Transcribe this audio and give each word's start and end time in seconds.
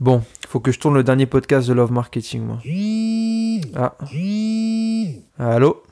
Bon, 0.00 0.22
faut 0.48 0.60
que 0.60 0.70
je 0.70 0.78
tourne 0.78 0.94
le 0.94 1.02
dernier 1.02 1.26
podcast 1.26 1.66
de 1.66 1.72
Love 1.74 1.90
Marketing, 1.90 2.42
moi. 2.44 2.58
Ah. 3.76 3.94
Allô 5.38 5.82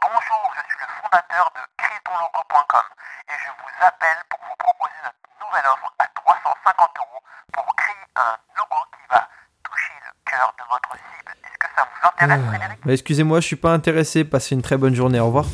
Bonjour, 0.00 0.42
je 0.54 0.62
suis 0.62 0.78
le 0.78 0.86
fondateur 1.02 1.50
de 1.56 1.60
créetonlogo.com 1.76 2.86
et 3.28 3.34
je 3.34 3.50
vous 3.50 3.84
appelle 3.84 4.18
pour 4.30 4.38
vous 4.46 4.54
proposer 4.58 4.94
notre 5.02 5.26
nouvelle 5.42 5.66
offre 5.66 5.92
à 5.98 6.06
350 6.14 6.88
euros 6.98 7.22
pour 7.52 7.66
créer 7.74 8.06
un 8.14 8.36
logo 8.56 8.78
qui 8.94 9.02
va 9.10 9.28
toucher 9.64 9.92
le 10.06 10.12
cœur 10.30 10.54
de 10.58 10.64
votre 10.70 10.92
cible. 10.94 11.32
Est-ce 11.42 11.58
que 11.58 11.66
ça 11.74 11.82
vous 11.82 12.08
intéresse, 12.08 12.46
Frédéric? 12.46 12.78
Bah, 12.86 12.92
Excusez-moi, 12.92 13.40
je 13.40 13.46
suis 13.46 13.56
pas 13.56 13.72
intéressé. 13.72 14.22
Passez 14.24 14.54
une 14.54 14.62
très 14.62 14.76
bonne 14.76 14.94
journée. 14.94 15.18
Au 15.18 15.26
revoir. 15.26 15.46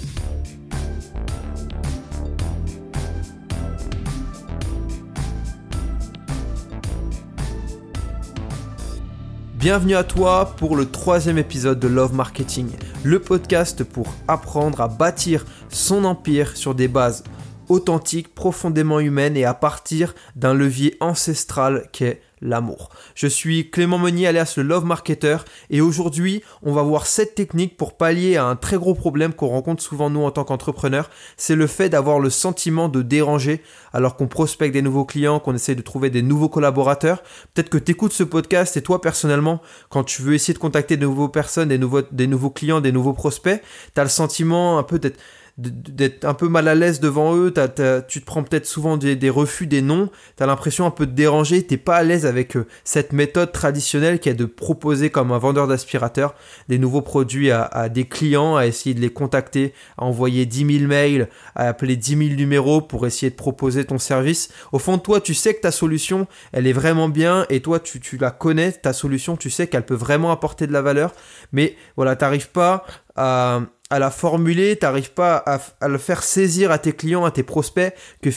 Bienvenue 9.68 9.96
à 9.96 10.02
toi 10.02 10.54
pour 10.56 10.76
le 10.76 10.86
troisième 10.86 11.36
épisode 11.36 11.78
de 11.78 11.88
Love 11.88 12.14
Marketing, 12.14 12.70
le 13.04 13.20
podcast 13.20 13.84
pour 13.84 14.06
apprendre 14.26 14.80
à 14.80 14.88
bâtir 14.88 15.44
son 15.68 16.06
empire 16.06 16.56
sur 16.56 16.74
des 16.74 16.88
bases 16.88 17.22
authentiques, 17.68 18.34
profondément 18.34 19.00
humaines 19.00 19.36
et 19.36 19.44
à 19.44 19.54
partir 19.54 20.14
d'un 20.36 20.54
levier 20.54 20.96
ancestral 21.00 21.88
qu'est 21.92 22.20
l'amour. 22.40 22.90
Je 23.14 23.26
suis 23.26 23.70
Clément 23.70 23.98
Meunier 23.98 24.28
alias 24.28 24.54
le 24.56 24.62
Love 24.62 24.84
Marketer 24.84 25.38
et 25.70 25.80
aujourd'hui 25.80 26.42
on 26.62 26.72
va 26.72 26.82
voir 26.82 27.06
cette 27.06 27.34
technique 27.34 27.76
pour 27.76 27.96
pallier 27.96 28.36
à 28.36 28.44
un 28.44 28.56
très 28.56 28.76
gros 28.76 28.94
problème 28.94 29.32
qu'on 29.32 29.48
rencontre 29.48 29.82
souvent 29.82 30.10
nous 30.10 30.22
en 30.22 30.30
tant 30.30 30.44
qu'entrepreneurs, 30.44 31.10
c'est 31.36 31.56
le 31.56 31.66
fait 31.66 31.88
d'avoir 31.88 32.20
le 32.20 32.30
sentiment 32.30 32.88
de 32.88 33.02
déranger 33.02 33.62
alors 33.92 34.16
qu'on 34.16 34.28
prospecte 34.28 34.72
des 34.72 34.82
nouveaux 34.82 35.04
clients, 35.04 35.40
qu'on 35.40 35.54
essaie 35.54 35.74
de 35.74 35.82
trouver 35.82 36.10
des 36.10 36.22
nouveaux 36.22 36.48
collaborateurs. 36.48 37.22
Peut-être 37.54 37.70
que 37.70 37.78
tu 37.78 37.92
écoutes 37.92 38.12
ce 38.12 38.24
podcast 38.24 38.76
et 38.76 38.82
toi 38.82 39.00
personnellement, 39.00 39.60
quand 39.88 40.04
tu 40.04 40.22
veux 40.22 40.34
essayer 40.34 40.54
de 40.54 40.58
contacter 40.58 40.96
de 40.96 41.06
nouvelles 41.06 41.30
personnes, 41.30 41.68
des 41.68 41.78
nouveaux, 41.78 42.02
des 42.12 42.26
nouveaux 42.26 42.50
clients, 42.50 42.80
des 42.80 42.92
nouveaux 42.92 43.12
prospects, 43.12 43.60
tu 43.94 44.00
as 44.00 44.04
le 44.04 44.10
sentiment 44.10 44.78
un 44.78 44.82
peu 44.82 44.98
d'être 44.98 45.18
d'être 45.58 46.24
un 46.24 46.34
peu 46.34 46.48
mal 46.48 46.68
à 46.68 46.76
l'aise 46.76 47.00
devant 47.00 47.34
eux, 47.36 47.50
t'as- 47.50 47.66
t'as- 47.68 48.00
tu 48.00 48.20
te 48.20 48.26
prends 48.26 48.44
peut-être 48.44 48.64
souvent 48.66 48.96
des, 48.96 49.30
refus, 49.30 49.66
des 49.66 49.82
noms, 49.82 50.08
tu 50.36 50.42
as 50.42 50.46
l'impression 50.46 50.86
un 50.86 50.92
peu 50.92 51.04
de 51.04 51.10
déranger, 51.12 51.66
t'es 51.66 51.76
pas 51.76 51.96
à 51.96 52.02
l'aise 52.04 52.26
avec 52.26 52.56
euh, 52.56 52.64
cette 52.84 53.12
méthode 53.12 53.50
traditionnelle 53.50 54.20
qui 54.20 54.28
est 54.28 54.34
de 54.34 54.44
proposer 54.44 55.10
comme 55.10 55.32
un 55.32 55.38
vendeur 55.38 55.66
d'aspirateur 55.66 56.34
des 56.68 56.78
nouveaux 56.78 57.02
produits 57.02 57.50
à, 57.50 57.88
des 57.88 58.04
clients, 58.06 58.54
à 58.56 58.66
essayer 58.66 58.94
de 58.94 59.00
les 59.00 59.10
contacter, 59.10 59.74
à 59.98 60.04
envoyer 60.04 60.46
10 60.46 60.78
000 60.78 60.86
mails, 60.88 61.28
à 61.56 61.66
appeler 61.68 61.96
10 61.96 62.16
000 62.16 62.20
numéros 62.36 62.80
pour 62.80 63.04
essayer 63.06 63.30
de 63.30 63.36
proposer 63.36 63.84
ton 63.84 63.98
service. 63.98 64.50
Au 64.72 64.78
fond 64.78 64.98
toi, 64.98 65.20
tu 65.20 65.34
sais 65.34 65.54
que 65.54 65.60
ta 65.60 65.72
solution, 65.72 66.28
elle 66.52 66.68
est 66.68 66.72
vraiment 66.72 67.08
bien 67.08 67.46
et 67.50 67.60
toi, 67.60 67.80
tu 67.80 68.00
la 68.18 68.30
connais, 68.30 68.70
ta 68.72 68.92
solution, 68.92 69.36
tu 69.36 69.50
sais 69.50 69.66
qu'elle 69.66 69.84
peut 69.84 69.94
vraiment 69.94 70.30
apporter 70.30 70.66
de 70.68 70.72
la 70.72 70.82
valeur, 70.82 71.12
mais 71.52 71.74
voilà, 71.96 72.14
t'arrives 72.14 72.50
pas 72.50 72.84
à 73.16 73.60
à 73.90 73.98
la 73.98 74.10
formuler, 74.10 74.76
t'arrives 74.76 75.12
pas 75.12 75.36
à, 75.36 75.88
le 75.88 75.98
faire 75.98 76.22
saisir 76.22 76.70
à 76.70 76.78
tes 76.78 76.92
clients, 76.92 77.24
à 77.24 77.30
tes 77.30 77.42
prospects 77.42 77.94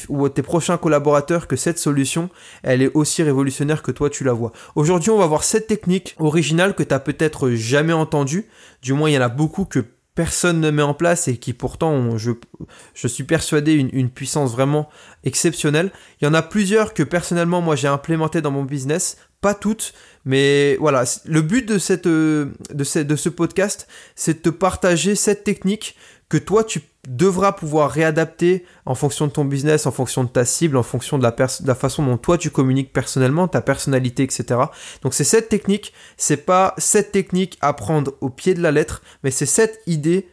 ou 0.08 0.26
à 0.26 0.30
tes 0.30 0.42
prochains 0.42 0.78
collaborateurs 0.78 1.48
que 1.48 1.58
cette 1.58 1.80
solution, 1.80 2.30
elle 2.64 2.82
est 2.82 2.92
aussi 2.94 3.22
révolutionnaire 3.22 3.84
que 3.84 3.92
toi 3.92 4.10
tu 4.10 4.24
la 4.24 4.34
vois. 4.34 4.54
Aujourd'hui, 4.76 5.10
on 5.10 5.18
va 5.18 5.28
voir 5.28 5.44
cette 5.44 5.68
technique 5.68 6.16
originale 6.20 6.74
que 6.74 6.84
tu 6.84 6.94
as 6.94 7.00
peut-être 7.00 7.52
jamais 7.52 7.94
entendue. 7.94 8.48
Du 8.82 8.94
moins, 8.94 9.10
il 9.10 9.14
y 9.14 9.18
en 9.18 9.22
a 9.22 9.30
beaucoup 9.30 9.66
que 9.66 9.84
personne 10.16 10.60
ne 10.60 10.72
met 10.72 10.82
en 10.82 10.94
place 10.94 11.28
et 11.28 11.38
qui 11.38 11.54
pourtant, 11.54 12.18
je 12.18 13.08
suis 13.08 13.24
persuadé, 13.24 13.74
une, 13.74 13.90
une 13.92 14.10
puissance 14.10 14.52
vraiment 14.52 14.90
exceptionnelle. 15.24 15.92
Il 16.22 16.26
y 16.26 16.28
en 16.28 16.34
a 16.34 16.42
plusieurs 16.42 16.94
que 16.94 17.04
personnellement, 17.04 17.62
moi, 17.62 17.76
j'ai 17.76 17.88
implémenté 17.88 18.42
dans 18.42 18.52
mon 18.52 18.64
business. 18.64 19.18
Pas 19.42 19.54
toutes, 19.54 19.94
mais 20.26 20.78
voilà. 20.80 21.04
Le 21.26 21.42
but 21.42 21.68
de, 21.68 21.78
cette, 21.78 22.08
euh, 22.08 22.48
ce, 22.84 23.30
podcast, 23.30 23.88
c'est 24.16 24.36
de 24.36 24.40
te 24.40 24.50
partager 24.50 25.16
cette 25.16 25.44
technique 25.44 25.96
que 26.30 26.38
toi, 26.38 26.64
tu 26.64 26.82
devras 27.08 27.52
pouvoir 27.52 27.90
réadapter 27.92 28.64
en 28.86 28.94
fonction 28.96 29.26
de 29.28 29.32
ton 29.32 29.44
business, 29.44 29.86
en 29.86 29.92
fonction 29.92 30.24
de 30.24 30.30
ta 30.30 30.46
cible, 30.46 30.78
en 30.78 30.84
fonction 30.84 31.18
de 31.18 31.24
la, 31.24 31.32
pers- 31.32 31.62
de 31.62 31.68
la 31.68 31.76
façon 31.76 32.06
dont 32.06 32.18
toi 32.18 32.38
tu 32.38 32.52
communiques 32.52 32.94
personnellement, 32.94 33.48
ta 33.48 33.62
personnalité, 33.62 34.24
etc. 34.24 34.60
Donc 35.02 35.14
c'est 35.14 35.24
cette 35.24 35.50
technique, 35.50 35.94
c'est 36.16 36.38
pas 36.46 36.76
cette 36.78 37.12
technique 37.12 37.58
à 37.62 37.74
prendre 37.74 38.14
au 38.22 38.30
pied 38.30 38.54
de 38.54 38.62
la 38.62 38.72
lettre, 38.72 39.02
mais 39.24 39.32
c'est 39.32 39.48
cette 39.48 39.82
idée 39.88 40.30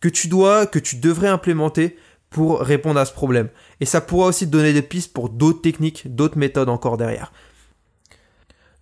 que 0.00 0.08
tu 0.08 0.26
dois, 0.28 0.66
que 0.66 0.80
tu 0.80 0.96
devrais 0.96 1.28
implémenter 1.28 1.96
pour 2.28 2.60
répondre 2.60 2.98
à 2.98 3.04
ce 3.06 3.12
problème. 3.12 3.48
Et 3.80 3.86
ça 3.86 4.00
pourra 4.00 4.26
aussi 4.26 4.46
te 4.46 4.50
donner 4.50 4.72
des 4.72 4.82
pistes 4.82 5.12
pour 5.12 5.28
d'autres 5.28 5.62
techniques, 5.62 6.12
d'autres 6.14 6.36
méthodes 6.36 6.68
encore 6.68 6.96
derrière. 6.96 7.32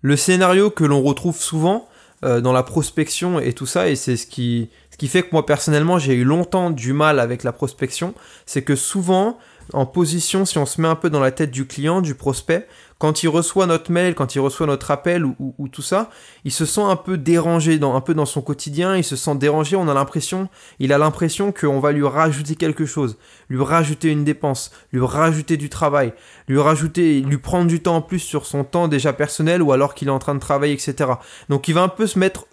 Le 0.03 0.17
scénario 0.17 0.71
que 0.71 0.85
l'on 0.85 1.01
retrouve 1.03 1.37
souvent 1.37 1.89
euh, 2.25 2.41
dans 2.41 2.53
la 2.53 2.63
prospection 2.63 3.41
et 3.41 3.53
tout 3.53 3.67
ça, 3.67 3.89
et 3.89 3.97
c'est 3.97 4.17
ce 4.17 4.27
qui, 4.27 4.69
ce 4.91 4.97
qui 4.97 5.09
fait 5.09 5.23
que 5.23 5.29
moi 5.33 5.47
personnellement 5.47 5.99
j'ai 5.99 6.15
eu 6.15 6.25
longtemps 6.25 6.71
du 6.71 6.93
mal 6.93 7.19
avec 7.19 7.45
la 7.45 7.53
prospection, 7.53 8.15
c'est 8.47 8.63
que 8.63 8.77
souvent 8.77 9.39
en 9.73 9.87
position, 9.87 10.45
si 10.45 10.59
on 10.59 10.67
se 10.67 10.81
met 10.81 10.89
un 10.89 10.95
peu 10.95 11.11
dans 11.11 11.21
la 11.21 11.31
tête 11.31 11.51
du 11.51 11.67
client, 11.67 12.01
du 12.01 12.15
prospect, 12.15 12.67
quand 12.99 13.25
il 13.25 13.29
reçoit 13.29 13.67
notre 13.67 13.91
mail, 13.91 14.15
quand 14.15 14.35
il 14.37 14.39
reçoit 14.41 14.67
notre 14.67 14.91
appel 14.93 15.25
ou, 15.25 15.35
ou- 15.41 15.55
ou 15.59 15.69
tout 15.69 15.83
ça, 15.83 16.09
il 16.45 16.53
se 16.53 16.65
sent 16.65 16.83
un 16.83 16.95
peu 16.95 17.19
dérangé, 17.19 17.79
dans, 17.79 17.97
un 17.97 18.01
peu 18.01 18.15
dans 18.15 18.27
son 18.27 18.43
quotidien, 18.43 18.97
il 18.97 19.03
se 19.03 19.17
sent 19.17 19.35
dérangé, 19.37 19.75
on 19.75 19.89
a 19.89 19.95
l'impression, 19.95 20.49
il 20.79 20.93
a 20.93 20.99
l'impression 20.99 21.51
qu'on 21.53 21.81
va 21.81 21.91
lui 21.93 22.07
rajouter 22.07 22.55
quelque 22.55 22.87
chose, 22.87 23.17
lui 23.49 23.61
rajouter 23.63 24.09
une 24.11 24.23
dépense, 24.25 24.71
lui 24.93 25.05
rajouter 25.05 25.57
du 25.57 25.69
travail, 25.69 26.13
lui 26.47 26.61
rajouter, 26.61 27.21
lui 27.21 27.39
prendre 27.39 27.67
du 27.67 27.81
temps 27.81 27.97
en 27.97 28.03
plus 28.03 28.21
sur 28.21 28.47
son 28.47 28.63
temps 28.63 28.87
déjà 28.87 29.13
personnel 29.13 29.63
ou 29.63 29.73
alors 29.73 29.95
qu'il 29.95 30.09
est 30.09 30.13
en 30.13 30.19
train 30.21 30.35
de 30.35 30.41
travailler, 30.41 30.75
etc. 30.75 31.11
Donc 31.49 31.67
il 31.67 31.75
va 31.75 31.83
un 31.83 31.89
peu 31.89 32.07
se 32.07 32.19
mettre 32.19 32.47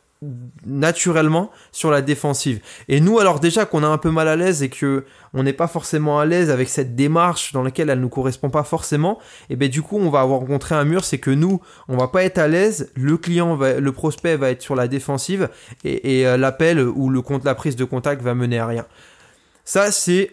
naturellement 0.66 1.50
sur 1.72 1.92
la 1.92 2.02
défensive. 2.02 2.60
Et 2.90 3.00
nous, 3.00 3.20
alors 3.20 3.40
déjà 3.40 3.66
qu'on 3.66 3.84
a 3.84 3.88
un 3.88 3.98
peu 3.98 4.12
mal 4.12 4.28
à 4.28 4.36
l'aise 4.36 4.64
et 4.64 4.70
que 4.70 5.06
on 5.34 5.44
n'est 5.44 5.54
pas 5.54 5.68
forcément 5.68 6.20
à 6.20 6.26
l'aise 6.26 6.50
avec 6.50 6.68
cette 6.68 6.94
démarche 6.96 7.54
dans 7.54 7.64
laquelle 7.64 7.90
elle 7.90 8.02
nous 8.02 8.10
correspond 8.10 8.50
pas 8.50 8.64
forcément, 8.64 9.20
et 9.50 9.56
ben 9.56 9.70
du 9.70 9.82
coup, 9.82 9.98
on 9.98 10.10
va 10.10 10.20
avoir 10.20 10.42
rencontré 10.42 10.76
un 10.76 10.84
mur, 10.84 11.06
c'est 11.06 11.20
que 11.20 11.32
nous, 11.32 11.62
on 11.88 11.96
va 11.96 12.10
pas 12.10 12.24
être 12.24 12.38
à 12.38 12.50
l'aise, 12.50 12.92
le 12.96 13.16
client, 13.16 13.56
va, 13.56 13.80
le 13.80 13.92
prospect 13.94 14.36
va 14.36 14.50
être 14.50 14.62
sur 14.62 14.76
la 14.76 14.90
défensive 14.90 15.50
et, 15.86 16.20
et, 16.20 16.28
euh, 16.28 16.36
l'appel 16.36 16.82
ou 16.82 17.10
le 17.10 17.22
compte, 17.22 17.46
la 17.46 17.56
prise 17.56 17.78
de 17.78 17.86
contact 17.86 18.22
va 18.22 18.36
mener 18.36 18.60
à 18.60 18.68
rien. 18.68 18.86
Ça, 19.64 19.92
c'est 19.92 20.32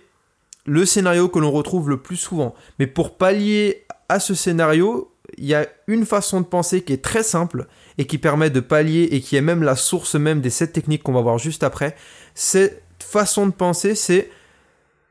le 0.65 0.85
scénario 0.85 1.29
que 1.29 1.39
l'on 1.39 1.53
retrouve 1.53 1.91
le 1.91 1.99
plus 1.99 2.17
souvent. 2.17 2.55
Mais 2.81 2.89
pour 2.89 3.17
pallier 3.17 3.87
à 4.09 4.19
ce 4.19 4.35
scénario, 4.35 5.13
il 5.39 5.45
y 5.45 5.55
a 5.55 5.67
une 5.87 6.07
façon 6.07 6.41
de 6.41 6.47
penser 6.47 6.83
qui 6.83 6.93
est 6.93 7.05
très 7.05 7.23
simple 7.23 7.67
et 7.99 8.07
qui 8.07 8.19
permet 8.19 8.51
de 8.51 8.61
pallier 8.61 9.09
et 9.13 9.21
qui 9.21 9.37
est 9.37 9.41
même 9.41 9.63
la 9.63 9.77
source 9.77 10.15
même 10.15 10.41
des 10.41 10.51
sept 10.51 10.73
techniques 10.73 11.03
qu'on 11.03 11.13
va 11.13 11.21
voir 11.21 11.39
juste 11.39 11.63
après. 11.63 11.97
Cette 12.35 12.83
façon 12.99 13.47
de 13.47 13.53
penser, 13.53 13.95
c'est 13.95 14.31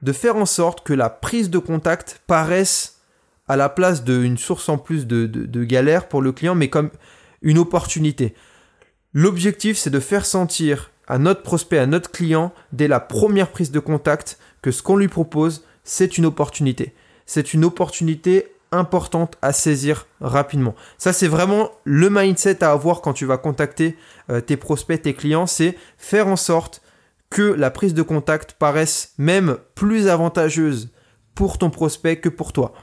de 0.02 0.12
faire 0.12 0.36
en 0.36 0.46
sorte 0.46 0.86
que 0.86 0.94
la 0.94 1.10
prise 1.10 1.50
de 1.50 1.58
contact 1.58 2.22
paraisse 2.28 3.02
à 3.48 3.56
la 3.56 3.70
place 3.70 4.04
d'une 4.04 4.38
source 4.38 4.70
en 4.70 4.78
plus 4.78 5.08
de, 5.08 5.26
de, 5.26 5.46
de 5.46 5.64
galère 5.64 6.08
pour 6.08 6.22
le 6.22 6.32
client, 6.32 6.56
mais 6.56 6.70
comme 6.70 6.90
une 7.42 7.58
opportunité. 7.58 8.34
L'objectif, 9.14 9.78
c'est 9.78 9.90
de 9.90 10.00
faire 10.00 10.26
sentir 10.26 10.92
à 11.08 11.18
notre 11.18 11.44
prospect, 11.44 11.78
à 11.78 11.86
notre 11.86 12.12
client, 12.12 12.54
dès 12.74 12.88
la 12.88 13.00
première 13.00 13.52
prise 13.52 13.72
de 13.72 13.80
contact, 13.80 14.40
que 14.62 14.72
ce 14.72 14.82
qu'on 14.82 14.98
lui 14.98 15.08
propose, 15.08 15.64
c'est 15.84 16.18
une 16.18 16.26
opportunité. 16.26 16.94
C'est 17.26 17.54
une 17.54 17.66
opportunité 17.66 18.55
importante 18.76 19.38
à 19.42 19.54
saisir 19.54 20.08
rapidement. 20.22 20.76
Ça, 20.98 21.14
c'est 21.14 21.28
vraiment 21.28 21.72
le 21.84 22.10
mindset 22.10 22.64
à 22.64 22.72
avoir 22.72 23.02
quand 23.02 23.14
tu 23.14 23.26
vas 23.26 23.38
contacter 23.38 23.98
euh, 24.30 24.42
tes 24.42 24.58
prospects, 24.58 25.02
tes 25.02 25.14
clients, 25.14 25.48
c'est 25.48 25.78
faire 25.98 26.28
en 26.28 26.36
sorte 26.36 26.82
que 27.30 27.42
la 27.42 27.72
prise 27.72 27.94
de 27.94 28.02
contact 28.02 28.54
paraisse 28.54 29.14
même 29.18 29.58
plus 29.74 30.08
avantageuse 30.08 30.92
pour 31.34 31.58
ton 31.58 31.70
prospect 31.70 32.18
que 32.18 32.30
pour 32.30 32.54
toi. 32.54 32.74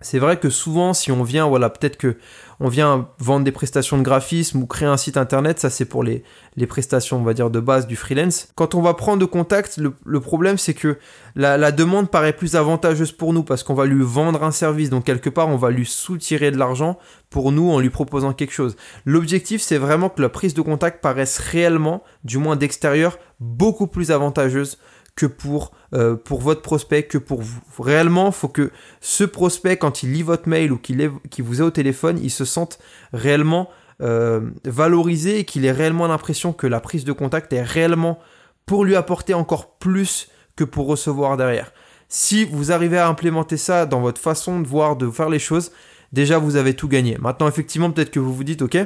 C'est 0.00 0.18
vrai 0.18 0.38
que 0.38 0.50
souvent, 0.50 0.92
si 0.92 1.10
on 1.10 1.22
vient, 1.22 1.46
voilà, 1.46 1.70
peut-être 1.70 1.96
que 1.96 2.18
on 2.60 2.68
vient 2.68 3.08
vendre 3.18 3.44
des 3.44 3.52
prestations 3.52 3.98
de 3.98 4.02
graphisme 4.02 4.62
ou 4.62 4.66
créer 4.66 4.88
un 4.88 4.96
site 4.96 5.16
internet, 5.16 5.58
ça 5.58 5.70
c'est 5.70 5.84
pour 5.84 6.04
les, 6.04 6.22
les 6.56 6.66
prestations, 6.66 7.18
on 7.18 7.22
va 7.22 7.34
dire, 7.34 7.50
de 7.50 7.58
base 7.58 7.86
du 7.86 7.96
freelance. 7.96 8.48
Quand 8.54 8.74
on 8.74 8.82
va 8.82 8.94
prendre 8.94 9.26
contact, 9.26 9.76
le, 9.76 9.94
le 10.04 10.20
problème 10.20 10.58
c'est 10.58 10.74
que 10.74 10.98
la, 11.34 11.56
la 11.56 11.72
demande 11.72 12.10
paraît 12.10 12.32
plus 12.32 12.54
avantageuse 12.54 13.12
pour 13.12 13.32
nous 13.32 13.42
parce 13.42 13.62
qu'on 13.62 13.74
va 13.74 13.86
lui 13.86 14.04
vendre 14.04 14.44
un 14.44 14.52
service, 14.52 14.90
donc 14.90 15.04
quelque 15.04 15.30
part 15.30 15.48
on 15.48 15.56
va 15.56 15.70
lui 15.70 15.86
soutirer 15.86 16.50
de 16.50 16.56
l'argent 16.56 16.98
pour 17.30 17.50
nous 17.50 17.70
en 17.70 17.80
lui 17.80 17.90
proposant 17.90 18.32
quelque 18.32 18.52
chose. 18.52 18.76
L'objectif 19.04 19.60
c'est 19.62 19.78
vraiment 19.78 20.08
que 20.08 20.22
la 20.22 20.28
prise 20.28 20.54
de 20.54 20.62
contact 20.62 21.02
paraisse 21.02 21.38
réellement, 21.38 22.04
du 22.22 22.38
moins 22.38 22.56
d'extérieur, 22.56 23.18
beaucoup 23.40 23.88
plus 23.88 24.10
avantageuse 24.12 24.78
que 25.16 25.26
pour, 25.26 25.72
euh, 25.94 26.16
pour 26.16 26.40
votre 26.40 26.62
prospect, 26.62 27.04
que 27.04 27.18
pour 27.18 27.42
vous. 27.42 27.60
Réellement, 27.78 28.28
il 28.28 28.32
faut 28.32 28.48
que 28.48 28.70
ce 29.00 29.24
prospect, 29.24 29.76
quand 29.76 30.02
il 30.02 30.12
lit 30.12 30.22
votre 30.22 30.48
mail 30.48 30.72
ou 30.72 30.78
qu'il 30.78 31.10
vous 31.38 31.60
est 31.60 31.64
au 31.64 31.70
téléphone, 31.70 32.18
il 32.22 32.30
se 32.30 32.44
sente 32.44 32.78
réellement 33.12 33.70
euh, 34.02 34.40
valorisé 34.64 35.40
et 35.40 35.44
qu'il 35.44 35.64
ait 35.64 35.72
réellement 35.72 36.08
l'impression 36.08 36.52
que 36.52 36.66
la 36.66 36.80
prise 36.80 37.04
de 37.04 37.12
contact 37.12 37.52
est 37.52 37.62
réellement 37.62 38.18
pour 38.66 38.84
lui 38.84 38.96
apporter 38.96 39.34
encore 39.34 39.76
plus 39.78 40.28
que 40.56 40.64
pour 40.64 40.86
recevoir 40.86 41.36
derrière. 41.36 41.72
Si 42.08 42.44
vous 42.44 42.72
arrivez 42.72 42.98
à 42.98 43.08
implémenter 43.08 43.56
ça 43.56 43.86
dans 43.86 44.00
votre 44.00 44.20
façon 44.20 44.60
de 44.60 44.66
voir, 44.66 44.96
de 44.96 45.10
faire 45.10 45.28
les 45.28 45.38
choses, 45.38 45.70
déjà 46.12 46.38
vous 46.38 46.56
avez 46.56 46.74
tout 46.74 46.88
gagné. 46.88 47.18
Maintenant, 47.20 47.48
effectivement, 47.48 47.90
peut-être 47.90 48.10
que 48.10 48.20
vous 48.20 48.34
vous 48.34 48.44
dites, 48.44 48.62
ok, 48.62 48.78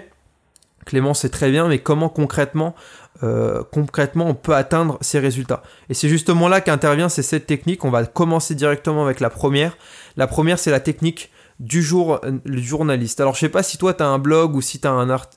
Clément, 0.85 1.15
c'est 1.15 1.29
très 1.29 1.51
bien, 1.51 1.69
mais 1.69 1.79
comment 1.79 2.09
concrètement, 2.09 2.75
euh, 3.23 3.63
concrètement 3.73 4.27
on 4.29 4.35
peut 4.35 4.55
atteindre 4.55 4.97
ces 5.01 5.19
résultats 5.19 5.63
Et 5.91 5.95
c'est 5.95 6.09
justement 6.09 6.49
là 6.49 6.61
qu'intervient 6.61 7.09
ces 7.09 7.23
sept 7.23 7.47
techniques. 7.47 7.85
On 7.85 7.91
va 7.91 8.07
commencer 8.07 8.55
directement 8.55 9.05
avec 9.05 9.21
la 9.21 9.31
première. 9.31 9.77
La 10.17 10.27
première, 10.27 10.59
c'est 10.59 10.71
la 10.71 10.81
technique 10.81 11.31
du 11.61 11.83
jour, 11.83 12.21
le 12.45 12.61
journaliste. 12.61 13.21
Alors, 13.21 13.35
je 13.35 13.41
sais 13.41 13.49
pas 13.49 13.63
si 13.63 13.79
toi, 13.79 13.93
tu 13.93 14.03
as 14.03 14.07
un 14.07 14.19
blog 14.19 14.55
ou 14.55 14.61
si 14.61 14.81
tu 14.81 14.87
as 14.87 14.93
un 14.93 15.11
art, 15.11 15.29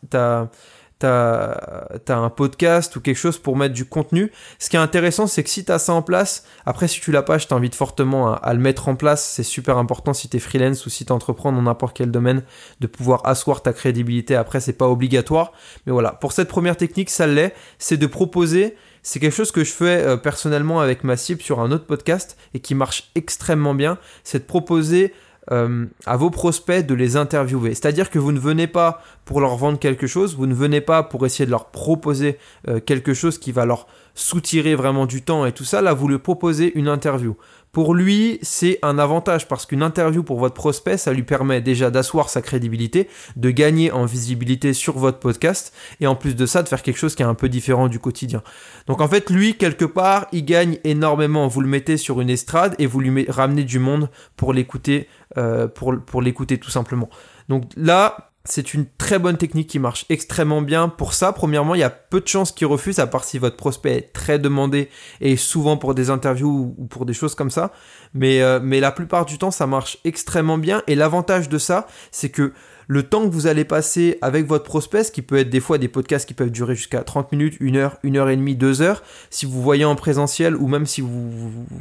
t'as 1.02 1.88
as 2.08 2.18
un 2.18 2.30
podcast 2.30 2.96
ou 2.96 3.02
quelque 3.02 3.18
chose 3.18 3.38
pour 3.38 3.58
mettre 3.58 3.74
du 3.74 3.86
contenu. 3.86 4.32
Ce 4.60 4.70
qui 4.70 4.76
est 4.76 4.80
intéressant, 4.80 5.28
c'est 5.28 5.44
que 5.44 5.50
si 5.50 5.66
tu 5.66 5.72
as 5.72 5.80
ça 5.80 5.94
en 5.94 6.02
place, 6.02 6.46
après 6.66 6.88
si 6.88 7.02
tu 7.02 7.12
l'as 7.12 7.24
pas, 7.24 7.38
je 7.38 7.48
t'invite 7.48 7.76
fortement 7.76 8.34
à, 8.34 8.54
le 8.54 8.60
mettre 8.60 8.88
en 8.88 8.96
place. 8.96 9.26
C'est 9.26 9.44
super 9.44 9.78
important 9.78 10.14
si 10.14 10.30
tu 10.30 10.38
es 10.38 10.40
freelance 10.40 10.86
ou 10.86 10.90
si 10.90 11.06
tu 11.06 11.12
entreprends 11.12 11.52
dans 11.52 11.62
n'importe 11.62 11.98
quel 11.98 12.12
domaine 12.12 12.44
de 12.80 12.88
pouvoir 12.88 13.26
asseoir 13.26 13.62
ta 13.62 13.74
crédibilité. 13.74 14.36
Après, 14.36 14.60
c'est 14.60 14.74
pas 14.74 14.88
obligatoire. 14.88 15.54
Mais 15.86 15.92
voilà, 15.92 16.12
pour 16.12 16.32
cette 16.32 16.48
première 16.48 16.78
technique, 16.78 17.10
ça 17.10 17.28
l'est. 17.28 17.54
C'est 17.80 17.98
de 17.98 18.08
proposer 18.08 18.76
c'est 19.04 19.20
quelque 19.20 19.34
chose 19.34 19.52
que 19.52 19.64
je 19.64 19.72
fais 19.72 20.04
euh, 20.04 20.16
personnellement 20.16 20.80
avec 20.80 21.04
ma 21.04 21.18
cible 21.18 21.42
sur 21.42 21.60
un 21.60 21.72
autre 21.72 21.86
podcast 21.86 22.38
et 22.54 22.60
qui 22.60 22.76
marche 22.76 23.10
extrêmement 23.16 23.74
bien. 23.74 23.98
C'est 24.24 24.40
de 24.40 24.44
proposer 24.44 25.14
euh, 25.52 25.88
à 26.06 26.18
vos 26.18 26.30
prospects 26.30 26.86
de 26.86 26.94
les 26.94 27.18
interviewer. 27.18 27.74
C'est-à-dire 27.74 28.12
que 28.12 28.20
vous 28.20 28.32
ne 28.32 28.40
venez 28.40 28.68
pas 28.68 29.02
pour 29.26 29.42
leur 29.42 29.56
vendre 29.56 29.80
quelque 29.80 30.06
chose, 30.06 30.36
vous 30.36 30.46
ne 30.46 30.54
venez 30.54 30.82
pas 30.82 31.02
pour 31.02 31.26
essayer 31.26 31.48
de 31.48 31.52
leur 31.52 31.72
proposer 31.72 32.38
euh, 32.68 32.80
quelque 32.80 33.16
chose 33.16 33.40
qui 33.40 33.52
va 33.52 33.66
leur 33.66 33.88
soutirer 34.16 34.76
vraiment 34.76 35.06
du 35.06 35.22
temps 35.22 35.46
et 35.46 35.52
tout 35.52 35.64
ça. 35.64 35.82
Là, 35.82 35.94
vous 35.94 36.08
lui 36.08 36.20
proposez 36.20 36.72
une 36.76 36.88
interview. 36.88 37.36
Pour 37.72 37.94
lui, 37.94 38.38
c'est 38.42 38.80
un 38.82 39.00
avantage 39.00 39.48
parce 39.48 39.66
qu'une 39.66 39.82
interview 39.82 40.24
pour 40.24 40.40
votre 40.40 40.56
prospect, 40.56 40.98
ça 40.98 41.14
lui 41.14 41.24
permet 41.24 41.62
déjà 41.62 41.90
d'asseoir 41.90 42.30
sa 42.30 42.42
crédibilité, 42.42 43.08
de 43.38 43.50
gagner 43.50 43.92
en 43.92 44.04
visibilité 44.04 44.74
sur 44.74 44.98
votre 44.98 45.20
podcast 45.20 45.74
et 46.02 46.08
en 46.08 46.16
plus 46.16 46.36
de 46.36 46.46
ça, 46.46 46.64
de 46.64 46.68
faire 46.68 46.84
quelque 46.84 46.98
chose 46.98 47.16
qui 47.16 47.24
est 47.24 47.26
un 47.26 47.34
peu 47.34 47.48
différent 47.48 47.88
du 47.88 47.98
quotidien. 47.98 48.44
Donc 48.88 49.00
en 49.00 49.08
fait, 49.08 49.30
lui, 49.30 49.56
quelque 49.56 49.86
part, 49.86 50.28
il 50.34 50.44
gagne 50.44 50.80
énormément. 50.84 51.48
Vous 51.48 51.62
le 51.62 51.70
mettez 51.70 51.96
sur 51.96 52.20
une 52.20 52.30
estrade 52.30 52.76
et 52.78 52.88
vous 52.88 53.00
lui 53.00 53.26
ramenez 53.30 53.64
du 53.64 53.80
monde 53.80 54.10
pour 54.36 54.52
l'écouter, 54.52 55.08
euh, 55.38 55.70
pour, 55.70 55.96
pour 56.06 56.22
l'écouter 56.22 56.58
tout 56.58 56.72
simplement. 56.72 57.10
Donc 57.48 57.64
là, 57.78 58.31
c'est 58.44 58.74
une 58.74 58.86
très 58.98 59.20
bonne 59.20 59.38
technique 59.38 59.68
qui 59.68 59.78
marche 59.78 60.06
extrêmement 60.10 60.62
bien. 60.62 60.90
Pour 60.90 61.14
ça, 61.14 61.32
premièrement, 61.32 61.76
il 61.76 61.82
y 61.82 61.84
a 61.84 61.92
peu 61.92 62.22
de 62.22 62.28
chances 62.28 62.52
qu'il 62.52 62.68
refuse, 62.68 62.98
à 63.00 63.06
part 63.06 63.24
si 63.24 63.38
votre 63.38 63.56
prospect 63.56 63.96
est 63.96 64.14
très 64.14 64.40
demandé 64.40 64.90
et 65.20 65.38
souvent 65.38 65.78
pour 65.78 65.94
des 65.94 66.10
interviews 66.10 66.74
ou 66.78 66.86
pour 66.86 67.06
des 67.06 67.14
choses 67.14 67.36
comme 67.36 67.52
ça. 67.52 67.72
Mais, 68.14 68.42
euh, 68.42 68.60
mais 68.62 68.80
la 68.80 68.92
plupart 68.92 69.26
du 69.26 69.38
temps, 69.38 69.52
ça 69.52 69.68
marche 69.68 70.00
extrêmement 70.06 70.58
bien. 70.58 70.82
Et 70.88 70.96
l'avantage 70.96 71.50
de 71.50 71.60
ça, 71.60 71.86
c'est 72.12 72.30
que 72.30 72.52
le 72.88 73.04
temps 73.04 73.24
que 73.30 73.34
vous 73.34 73.48
allez 73.48 73.64
passer 73.64 74.18
avec 74.22 74.48
votre 74.48 74.66
prospect, 74.66 75.04
ce 75.04 75.12
qui 75.12 75.22
peut 75.22 75.38
être 75.38 75.50
des 75.50 75.60
fois 75.60 75.78
des 75.78 75.88
podcasts 75.88 76.28
qui 76.28 76.34
peuvent 76.34 76.50
durer 76.50 76.76
jusqu'à 76.76 77.04
30 77.04 77.32
minutes, 77.32 77.58
1 77.62 77.76
heure, 77.76 77.98
1 78.04 78.16
heure 78.16 78.30
et 78.30 78.36
demie, 78.36 78.56
2 78.56 78.82
heures, 78.82 79.04
si 79.30 79.46
vous 79.46 79.62
voyez 79.62 79.86
en 79.86 79.96
présentiel 79.96 80.56
ou 80.56 80.68
même 80.68 80.88
si 80.88 81.02
vous, 81.02 81.30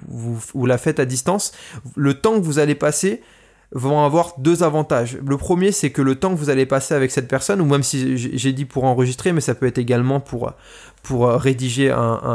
vous, 0.08 0.38
vous 0.54 0.66
la 0.66 0.78
faites 0.78 1.00
à 1.00 1.06
distance, 1.06 1.52
le 1.96 2.14
temps 2.14 2.38
que 2.38 2.44
vous 2.44 2.58
allez 2.58 2.74
passer, 2.74 3.22
vont 3.72 4.04
avoir 4.04 4.34
deux 4.38 4.62
avantages. 4.62 5.18
Le 5.24 5.36
premier, 5.36 5.70
c'est 5.70 5.90
que 5.90 6.02
le 6.02 6.16
temps 6.16 6.30
que 6.30 6.38
vous 6.38 6.50
allez 6.50 6.66
passer 6.66 6.94
avec 6.94 7.10
cette 7.10 7.28
personne, 7.28 7.60
ou 7.60 7.64
même 7.64 7.84
si 7.84 8.16
j'ai 8.16 8.52
dit 8.52 8.64
pour 8.64 8.84
enregistrer, 8.84 9.32
mais 9.32 9.40
ça 9.40 9.54
peut 9.54 9.66
être 9.66 9.78
également 9.78 10.18
pour, 10.18 10.52
pour 11.02 11.28
rédiger 11.28 11.92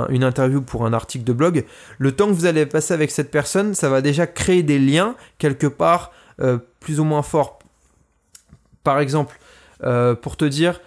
une 0.10 0.24
interview 0.24 0.62
pour 0.62 0.86
un 0.86 0.94
article 0.94 1.26
de 1.26 1.34
blog, 1.34 1.66
le 1.98 2.12
temps 2.14 2.28
que 2.28 2.34
vous 2.34 2.46
allez 2.46 2.66
passer 2.66 2.94
avec 2.94 3.12
cette 3.12 3.32
personne, 3.32 3.74
ça 3.74 3.90
va 3.90 4.02
déjà 4.02 4.28
créer 4.28 4.64
des 4.64 4.80
liens 4.80 5.16
quelque 5.38 5.68
part 5.68 6.12
euh, 6.42 6.58
plus 6.80 7.00
ou 7.00 7.06
moins 7.06 7.22
forts. 7.22 7.60
Par 8.84 9.00
exemple, 9.00 9.40
euh, 9.84 10.16
pour 10.16 10.36
te 10.36 10.46
dire, 10.46 10.82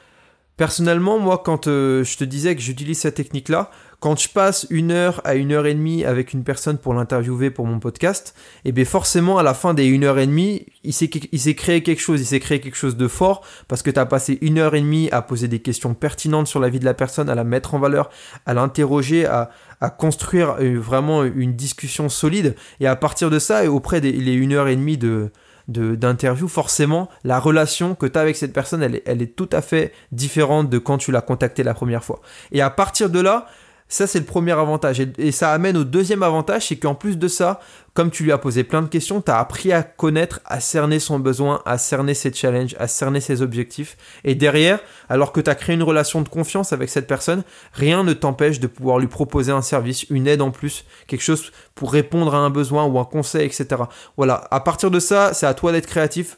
personnellement, 0.57 1.19
moi, 1.19 1.43
quand 1.45 1.69
euh, 1.69 2.05
je 2.05 2.19
te 2.19 2.25
disais 2.25 2.55
que 2.55 2.61
j'utilise 2.61 2.99
cette 2.99 3.15
technique-là, 3.15 3.71
quand 4.01 4.19
je 4.19 4.29
passe 4.29 4.67
une 4.71 4.93
heure 4.93 5.21
à 5.25 5.35
une 5.35 5.53
heure 5.53 5.67
et 5.67 5.75
demie 5.75 6.05
avec 6.05 6.33
une 6.33 6.45
personne 6.45 6.79
pour 6.79 6.95
l'interviewer 6.95 7.51
pour 7.51 7.67
mon 7.67 7.81
podcast, 7.81 8.35
eh 8.65 8.71
bien 8.71 8.85
forcément 8.85 9.39
à 9.39 9.43
la 9.43 9.55
fin 9.55 9.75
des 9.75 9.87
une 9.87 10.05
heure 10.05 10.19
et 10.19 10.27
demie, 10.27 10.67
il 10.85 10.93
s'est, 10.93 11.09
créé 11.09 11.83
quelque 11.83 12.01
chose, 12.01 12.21
il 12.21 12.27
s'est 12.27 12.39
créé 12.39 12.61
quelque 12.61 12.77
chose 12.77 12.97
de 12.97 13.09
fort 13.09 13.45
parce 13.67 13.83
que 13.83 13.91
tu 13.91 13.99
as 13.99 14.07
passé 14.07 14.39
une 14.41 14.59
heure 14.59 14.77
et 14.77 14.81
demie 14.81 15.09
à 15.11 15.21
poser 15.21 15.49
des 15.49 15.59
questions 15.59 15.95
pertinentes 15.95 16.47
sur 16.47 16.61
la 16.61 16.69
vie 16.69 16.79
de 16.79 16.85
la 16.85 16.95
personne, 16.95 17.29
à 17.29 17.35
la 17.35 17.43
mettre 17.43 17.75
en 17.75 17.81
valeur, 17.81 18.11
à 18.47 18.55
l'interroger, 18.55 19.27
à, 19.27 19.51
construire 19.99 20.57
euh, 20.61 20.79
vraiment 20.79 21.25
une 21.25 21.55
discussion 21.55 22.09
solide. 22.09 22.55
Et 22.81 22.87
à 22.87 22.97
partir 22.97 23.31
de 23.31 23.39
ça, 23.39 23.65
et 23.65 23.69
auprès 23.69 24.01
des 24.01 24.13
les 24.13 24.35
une 24.35 24.53
heure 24.53 24.69
et 24.69 24.77
demie 24.77 24.99
de, 24.99 25.31
d'interview, 25.69 26.49
forcément, 26.49 27.09
la 27.25 27.39
relation 27.39 27.95
que 27.95 28.07
tu 28.07 28.19
as 28.19 28.23
avec 28.23 28.37
cette 28.37 28.53
personne, 28.53 28.83
elle 28.83 29.03
elle 29.07 29.23
est 29.23 29.37
tout 29.37 29.49
à 29.53 29.61
fait 29.61 29.93
différente 30.13 30.69
de 30.71 30.79
quand 30.79 30.99
tu 30.99 31.13
l'as 31.13 31.21
contacté 31.21 31.63
la 31.63 31.75
première 31.75 32.05
fois. 32.05 32.21
Et 32.53 32.61
à 32.61 32.71
partir 32.71 33.11
de 33.11 33.21
là, 33.21 33.47
ça, 33.89 34.07
c'est 34.07 34.19
le 34.19 34.27
premier 34.27 34.53
avantage. 34.53 35.01
Et, 35.17 35.33
ça 35.33 35.53
amène 35.53 35.77
au 35.77 35.85
deuxième 35.85 36.23
avantage, 36.23 36.69
c'est 36.69 36.77
qu'en 36.77 36.95
plus 36.95 37.17
de 37.17 37.27
ça, 37.27 37.61
comme 37.95 38.11
tu 38.11 38.23
lui 38.23 38.33
as 38.33 38.39
posé 38.39 38.63
plein 38.63 38.83
de 38.83 38.89
questions, 38.89 39.23
tu 39.23 39.31
as 39.31 39.39
appris 39.39 39.73
à 39.73 39.83
connaître, 39.83 40.41
à 40.45 40.61
cerner 40.61 40.99
son 41.01 41.19
besoin, 41.19 41.63
à 41.65 41.79
cerner 41.79 42.13
ses 42.13 42.33
challenges, 42.33 42.77
à 42.79 42.87
cerner 42.87 43.21
ses 43.21 43.41
objectifs. 43.41 43.97
Et 44.25 44.35
derrière, 44.35 44.79
alors 45.09 45.33
que 45.33 45.41
tu 45.41 45.49
as 45.49 45.55
créé 45.55 45.75
une 45.75 45.83
relation 45.83 46.21
de 46.21 46.29
confiance 46.29 46.73
avec 46.73 46.91
cette 46.91 47.07
personne, 47.07 47.43
rien 47.73 48.05
ne 48.05 48.13
t'empêche 48.13 48.61
de 48.61 48.67
pouvoir 48.67 48.99
lui 48.99 49.09
proposer 49.09 49.53
un 49.53 49.63
service, 49.63 50.05
une 50.11 50.27
aide 50.27 50.43
en 50.43 50.51
plus, 50.51 50.85
quelque 51.07 51.23
chose 51.23 51.51
pour 51.75 51.91
répondre 51.91 52.35
à 52.35 52.39
un 52.39 52.51
besoin 52.51 52.85
ou 52.85 52.99
un 52.99 53.05
conseil, 53.05 53.47
etc. 53.47 53.83
Voilà, 54.17 54.47
à 54.51 54.61
partir 54.61 54.91
de 54.91 55.01
ça, 55.01 55.33
c'est 55.33 55.47
à 55.47 55.55
toi 55.55 55.73
d'être 55.73 55.87
créatif. 55.87 56.37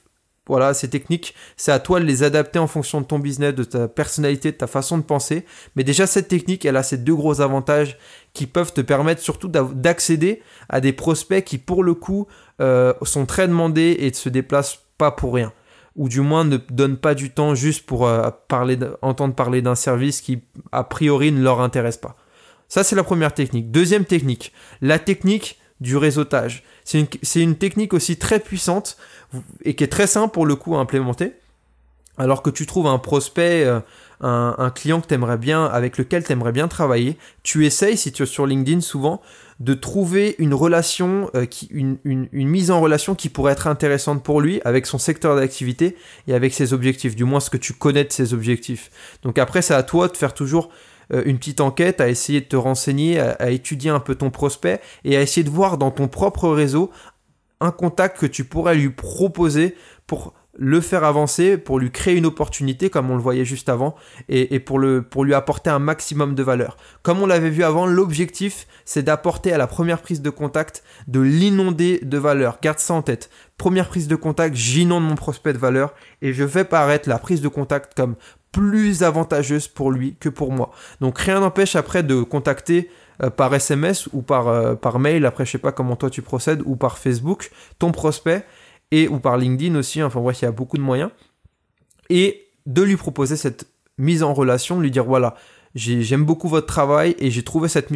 Voilà, 0.51 0.75
ces 0.75 0.91
techniques, 0.91 1.37
c'est 1.57 1.71
à 1.71 1.79
toi 1.79 2.01
de 2.01 2.05
les 2.05 2.25
adapter 2.25 2.59
en 2.59 2.67
fonction 2.67 3.01
de 3.01 3.07
ton 3.07 3.21
business, 3.21 3.55
de 3.55 3.63
ta 3.63 3.87
personnalité, 3.87 4.51
de 4.51 4.57
ta 4.57 4.67
façon 4.67 4.99
de 4.99 5.05
penser. 5.05 5.45
Mais 5.77 5.85
déjà, 5.85 6.09
cette 6.09 6.27
technique, 6.27 6.65
elle 6.65 6.77
a 6.77 6.83
ces 6.83 6.99
deux 6.99 7.15
gros 7.15 7.41
avantages 7.41 7.97
qui 8.33 8.49
peuvent 8.49 8.73
te 8.73 8.81
permettre 8.81 9.23
surtout 9.23 9.47
d'accéder 9.47 10.43
à 10.69 10.81
des 10.81 10.93
prospects 10.93 11.45
qui, 11.45 11.59
pour 11.59 11.85
le 11.85 11.95
coup, 11.95 12.27
euh, 12.61 12.93
sont 13.03 13.27
très 13.27 13.47
demandés 13.47 13.97
et 14.01 14.11
ne 14.11 14.15
se 14.15 14.29
déplacent 14.29 14.81
pas 14.99 15.13
pour 15.13 15.35
rien. 15.35 15.53
Ou 15.95 16.09
du 16.09 16.21
moins 16.21 16.45
ne 16.45 16.57
donnent 16.57 16.97
pas 16.97 17.15
du 17.15 17.31
temps 17.31 17.55
juste 17.55 17.87
pour 17.87 18.09
euh, 18.09 18.29
entendre 19.03 19.35
parler 19.37 19.63
d'un 19.63 19.77
service 19.77 20.21
qui, 20.21 20.43
a 20.73 20.83
priori, 20.83 21.31
ne 21.31 21.45
leur 21.45 21.61
intéresse 21.61 21.97
pas. 21.97 22.17
Ça, 22.67 22.83
c'est 22.83 22.97
la 22.97 23.05
première 23.05 23.35
technique. 23.35 23.71
Deuxième 23.71 24.05
technique, 24.05 24.53
la 24.81 24.99
technique 24.99 25.60
du 25.81 25.97
réseautage. 25.97 26.63
C'est 26.85 27.43
une, 27.43 27.57
technique 27.57 27.95
aussi 27.95 28.17
très 28.17 28.41
puissante 28.41 28.97
et 29.65 29.75
qui 29.75 29.85
est 29.85 29.89
très 29.89 30.07
simple 30.07 30.33
pour 30.33 30.47
le 30.47 30.57
coup 30.57 30.77
à 30.77 30.81
implémenter. 30.81 31.35
Alors 32.19 32.43
que 32.43 32.51
tu 32.51 32.67
trouves 32.67 32.87
un 32.87 32.99
prospect, 32.99 33.65
euh, 33.65 33.81
un, 34.21 34.71
client 34.71 35.01
que 35.01 35.07
t'aimerais 35.07 35.39
bien, 35.39 35.65
avec 35.65 35.97
lequel 35.97 36.25
tu 36.25 36.33
aimerais 36.33 36.53
bien 36.53 36.69
travailler, 36.69 37.17
tu 37.43 37.65
essayes, 37.65 37.97
si 37.97 38.13
tu 38.13 38.25
es 38.25 38.27
sur 38.27 38.47
LinkedIn 38.47 38.81
souvent, 38.81 39.23
de 39.61 39.73
trouver 39.73 40.35
une 40.39 40.53
relation, 40.53 41.31
euh, 41.35 41.47
qui, 41.47 41.67
une, 41.71 41.97
une, 42.05 42.29
mise 42.33 42.71
en 42.71 42.81
relation 42.81 43.15
qui 43.15 43.29
pourrait 43.29 43.53
être 43.53 43.67
intéressante 43.67 44.23
pour 44.23 44.41
lui, 44.41 44.61
avec 44.65 44.87
son 44.87 44.99
secteur 44.99 45.37
d'activité 45.37 45.97
et 46.27 46.35
avec 46.35 46.53
ses 46.53 46.75
objectifs, 46.75 47.17
du 47.17 47.25
moins 47.25 47.41
ce 47.41 47.49
que 47.49 47.57
tu 47.57 47.73
connais 47.73 48.05
de 48.05 48.13
ses 48.13 48.35
objectifs. 48.35 48.91
Donc 49.23 49.39
après, 49.39 49.63
c'est 49.63 49.75
à 49.75 49.83
toi 49.83 50.09
de 50.09 50.17
faire 50.17 50.35
toujours 50.35 50.71
une 51.11 51.39
petite 51.39 51.61
enquête, 51.61 52.01
à 52.01 52.09
essayer 52.09 52.41
de 52.41 52.47
te 52.47 52.57
renseigner, 52.57 53.19
à, 53.21 53.51
étudier 53.51 53.91
un 53.91 54.01
peu 54.01 54.15
ton 54.15 54.31
prospect 54.31 54.81
et 55.05 55.17
à 55.17 55.23
essayer 55.23 55.45
de 55.45 55.51
voir 55.51 55.79
dans 55.79 55.91
ton 55.91 56.09
propre 56.09 56.49
réseau 56.49 56.91
un 57.61 57.73
contact 57.73 58.19
que 58.19 58.27
tu 58.27 58.45
pourrais 58.45 58.75
lui 58.75 58.91
proposer 58.91 59.75
pour 60.07 60.35
le 60.59 60.81
faire 60.81 61.05
avancer, 61.05 61.57
pour 61.57 61.79
lui 61.79 61.91
créer 61.91 62.17
une 62.17 62.27
opportunité, 62.27 62.91
comme 62.91 63.11
on 63.11 63.17
le 63.17 63.23
voyait 63.23 63.45
juste 63.45 63.69
avant, 63.69 63.95
et, 64.29 64.59
pour, 64.61 64.81
pour 65.09 65.25
lui 65.25 65.35
apporter 65.35 65.71
un 65.71 65.79
maximum 65.79 66.35
de 66.35 66.43
valeur. 66.43 66.77
Comme 67.03 67.23
on 67.23 67.27
l'avait 67.27 67.51
vu 67.51 67.63
avant, 67.63 67.87
l'objectif, 67.87 68.67
c'est 68.85 69.03
d'apporter 69.03 69.53
à 69.53 69.59
la 69.59 69.67
première 69.67 70.03
prise 70.03 70.23
de 70.23 70.31
contact, 70.31 70.83
de 71.07 71.21
l'inonder 71.21 72.01
de 72.03 72.19
valeur. 72.19 72.59
Garde 72.61 72.79
ça 72.79 72.95
en 72.95 73.03
tête. 73.03 73.31
Première 73.57 73.89
prise 73.89 74.09
de 74.09 74.17
contact, 74.17 74.57
j'inonde 74.57 75.05
mon 75.05 75.15
prospect 75.15 75.53
de 75.53 75.59
valeur, 75.59 75.95
et 76.21 76.33
je 76.33 76.47
fais 76.47 76.65
paraître 76.65 77.09
la 77.09 77.19
prise 77.19 77.41
de 77.41 77.49
contact 77.49 77.95
comme 77.95 78.17
plus 78.53 79.03
avantageuse 79.03 79.69
pour 79.69 79.91
lui 79.91 80.17
que 80.19 80.29
pour 80.29 80.53
moi. 80.53 80.71
Donc 81.01 81.19
rien 81.19 81.41
n'empêche 81.41 81.77
après 81.77 82.03
de 82.03 82.23
contacter 82.23 82.91
euh, 83.23 83.31
par 83.31 83.55
SMS 83.55 84.09
ou 84.13 84.23
par, 84.23 84.49
euh, 84.49 84.75
par 84.75 84.99
mail, 84.99 85.27
après 85.27 85.45
je 85.45 85.53
sais 85.53 85.59
pas 85.59 85.73
comment 85.73 85.97
toi 85.97 86.11
tu 86.11 86.23
procèdes, 86.23 86.63
ou 86.65 86.77
par 86.77 86.99
Facebook, 86.99 87.51
ton 87.79 87.93
prospect, 87.93 88.45
et 88.91 89.09
ou 89.09 89.19
par 89.19 89.37
LinkedIn 89.37 89.77
aussi, 89.77 90.03
enfin 90.03 90.21
bref, 90.21 90.43
il 90.43 90.47
y 90.47 90.49
a 90.49 90.53
beaucoup 90.53 90.77
de 90.77 90.83
moyens, 90.83 91.11
et 92.09 92.49
de 92.67 92.83
lui 92.83 92.97
proposer 92.97 93.37
cette 93.37 93.67
mise 93.99 94.23
en 94.23 94.35
relation, 94.35 94.81
lui 94.81 94.91
dire 94.91 95.05
voilà, 95.05 95.35
j'aime 95.75 96.25
beaucoup 96.25 96.49
votre 96.49 96.67
travail 96.67 97.15
et 97.19 97.31
j'ai 97.31 97.45
trouvé 97.45 97.69
cette 97.69 97.89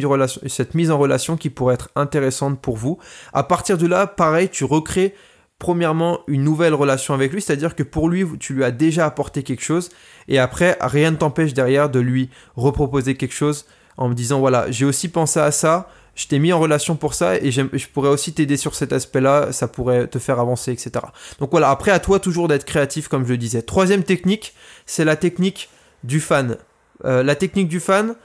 cette 0.47 0.75
mise 0.75 0.91
en 0.91 0.97
relation 0.97 1.35
qui 1.35 1.49
pourrait 1.49 1.73
être 1.73 1.89
intéressante 1.95 2.61
pour 2.61 2.77
vous. 2.77 2.99
À 3.33 3.43
partir 3.43 3.77
de 3.77 3.87
là, 3.87 4.07
pareil, 4.07 4.49
tu 4.49 4.63
recrées 4.63 5.13
premièrement 5.59 6.19
une 6.27 6.43
nouvelle 6.43 6.73
relation 6.73 7.13
avec 7.13 7.31
lui, 7.31 7.41
c'est-à-dire 7.41 7.75
que 7.75 7.83
pour 7.83 8.09
lui, 8.09 8.25
tu 8.39 8.53
lui 8.53 8.63
as 8.63 8.71
déjà 8.71 9.05
apporté 9.05 9.43
quelque 9.43 9.63
chose, 9.63 9.89
et 10.27 10.39
après, 10.39 10.77
rien 10.81 11.11
ne 11.11 11.15
t'empêche 11.15 11.53
derrière 11.53 11.89
de 11.89 11.99
lui 11.99 12.29
reproposer 12.55 13.15
quelque 13.15 13.33
chose 13.33 13.65
en 13.97 14.09
me 14.09 14.13
disant, 14.13 14.39
voilà, 14.39 14.69
j'ai 14.71 14.85
aussi 14.85 15.07
pensé 15.07 15.39
à 15.39 15.51
ça, 15.51 15.89
je 16.15 16.27
t'ai 16.27 16.39
mis 16.39 16.53
en 16.53 16.59
relation 16.59 16.95
pour 16.95 17.13
ça 17.13 17.35
et 17.35 17.51
je 17.51 17.87
pourrais 17.93 18.09
aussi 18.09 18.33
t'aider 18.33 18.57
sur 18.57 18.73
cet 18.73 18.93
aspect-là, 18.93 19.51
ça 19.51 19.67
pourrait 19.67 20.07
te 20.07 20.17
faire 20.17 20.39
avancer, 20.39 20.71
etc. 20.71 20.91
Donc 21.39 21.51
voilà, 21.51 21.69
après 21.69 21.91
à 21.91 21.99
toi 21.99 22.19
toujours 22.19 22.47
d'être 22.47 22.65
créatif 22.65 23.09
comme 23.09 23.25
je 23.25 23.31
le 23.31 23.37
disais. 23.37 23.61
Troisième 23.61 24.03
technique, 24.03 24.53
c'est 24.85 25.03
la 25.03 25.17
technique 25.17 25.69
du 26.03 26.21
fan. 26.21 26.57
Euh, 27.03 27.21
la 27.21 27.35
technique 27.35 27.67
du 27.67 27.81
fan, 27.81 28.15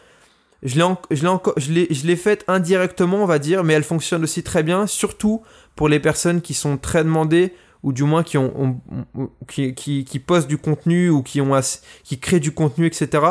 je 0.62 2.06
l'ai 2.06 2.16
faite 2.16 2.44
indirectement, 2.46 3.22
on 3.22 3.26
va 3.26 3.40
dire, 3.40 3.64
mais 3.64 3.74
elle 3.74 3.82
fonctionne 3.82 4.22
aussi 4.22 4.44
très 4.44 4.62
bien, 4.62 4.86
surtout 4.86 5.42
pour 5.76 5.88
les 5.88 6.00
personnes 6.00 6.40
qui 6.40 6.54
sont 6.54 6.76
très 6.76 7.04
demandées 7.04 7.54
ou 7.82 7.92
du 7.92 8.04
moins 8.04 8.22
qui 8.22 8.36
ont, 8.36 8.80
qui, 9.48 9.74
qui, 9.74 10.18
postent 10.18 10.48
du 10.48 10.58
contenu 10.58 11.08
ou 11.08 11.22
qui 11.22 11.40
créent 12.20 12.40
du 12.40 12.52
contenu, 12.52 12.86
etc. 12.86 13.24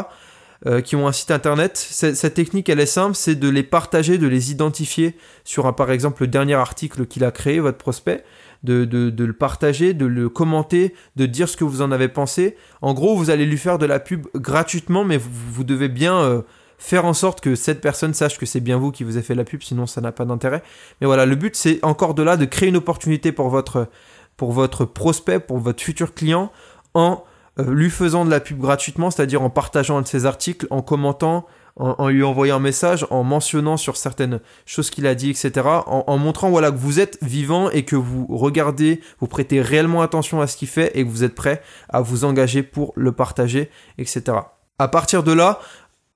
euh, 0.65 0.81
qui 0.81 0.95
ont 0.95 1.07
un 1.07 1.11
site 1.11 1.31
internet. 1.31 1.77
Cette, 1.77 2.33
technique, 2.33 2.67
elle 2.69 2.79
est 2.79 2.87
simple, 2.87 3.15
c'est 3.15 3.35
de 3.35 3.47
les 3.47 3.63
partager, 3.63 4.17
de 4.17 4.27
les 4.27 4.51
identifier 4.51 5.15
sur 5.43 5.67
un, 5.67 5.73
par 5.73 5.91
exemple, 5.91 6.23
le 6.23 6.27
dernier 6.27 6.55
article 6.55 7.05
qu'il 7.05 7.23
a 7.23 7.31
créé, 7.31 7.59
votre 7.59 7.77
prospect, 7.77 8.23
de, 8.63 8.85
de, 8.85 9.23
le 9.23 9.33
partager, 9.33 9.93
de 9.93 10.05
le 10.05 10.29
commenter, 10.29 10.93
de 11.15 11.25
dire 11.25 11.47
ce 11.47 11.55
que 11.55 11.63
vous 11.63 11.81
en 11.81 11.91
avez 11.91 12.07
pensé. 12.07 12.57
En 12.81 12.93
gros, 12.93 13.15
vous 13.15 13.29
allez 13.29 13.45
lui 13.45 13.57
faire 13.57 13.77
de 13.77 13.85
la 13.85 13.99
pub 13.99 14.25
gratuitement, 14.35 15.05
mais 15.05 15.17
vous, 15.17 15.29
vous 15.31 15.63
devez 15.63 15.89
bien 15.89 16.17
euh, 16.19 16.41
faire 16.79 17.05
en 17.05 17.13
sorte 17.13 17.41
que 17.41 17.55
cette 17.55 17.81
personne 17.81 18.13
sache 18.13 18.39
que 18.39 18.45
c'est 18.45 18.61
bien 18.61 18.77
vous 18.77 18.91
qui 18.91 19.03
vous 19.03 19.17
avez 19.17 19.25
fait 19.25 19.35
la 19.35 19.43
pub, 19.43 19.61
sinon 19.61 19.85
ça 19.85 20.01
n'a 20.01 20.11
pas 20.11 20.25
d'intérêt. 20.25 20.63
Mais 21.01 21.07
voilà, 21.07 21.25
le 21.25 21.35
but, 21.35 21.55
c'est 21.55 21.83
encore 21.83 22.15
de 22.15 22.23
là 22.23 22.37
de 22.37 22.45
créer 22.45 22.69
une 22.69 22.77
opportunité 22.77 23.31
pour 23.31 23.49
votre, 23.49 23.87
pour 24.37 24.53
votre 24.53 24.85
prospect, 24.85 25.39
pour 25.39 25.59
votre 25.59 25.83
futur 25.83 26.15
client, 26.15 26.51
en 26.93 27.23
euh, 27.59 27.71
lui 27.73 27.89
faisant 27.89 28.25
de 28.25 28.31
la 28.31 28.39
pub 28.39 28.59
gratuitement, 28.59 29.11
c'est-à-dire 29.11 29.41
en 29.41 29.49
partageant 29.49 29.97
un 29.97 30.01
de 30.01 30.07
ses 30.07 30.25
articles, 30.25 30.65
en 30.69 30.81
commentant, 30.81 31.45
en, 31.75 32.09
lui 32.09 32.23
envoyant 32.23 32.57
un 32.57 32.59
message, 32.59 33.05
en 33.09 33.23
mentionnant 33.23 33.77
sur 33.77 33.95
certaines 33.95 34.41
choses 34.65 34.89
qu'il 34.89 35.07
a 35.07 35.15
dit, 35.15 35.29
etc. 35.29 35.51
En, 35.65 36.03
en 36.07 36.17
montrant 36.17 36.49
voilà 36.49 36.71
que 36.71 36.77
vous 36.77 36.99
êtes 36.99 37.17
vivant 37.21 37.69
et 37.69 37.83
que 37.83 37.95
vous 37.95 38.27
regardez, 38.29 38.99
vous 39.21 39.27
prêtez 39.27 39.61
réellement 39.61 40.01
attention 40.01 40.41
à 40.41 40.47
ce 40.47 40.57
qu'il 40.57 40.67
fait 40.67 40.91
et 40.97 41.05
que 41.05 41.09
vous 41.09 41.23
êtes 41.23 41.35
prêt 41.35 41.61
à 41.87 42.01
vous 42.01 42.25
engager 42.25 42.63
pour 42.63 42.91
le 42.95 43.13
partager, 43.13 43.69
etc. 43.97 44.39
À 44.81 44.87
partir 44.87 45.23
de 45.23 45.33
là, 45.33 45.59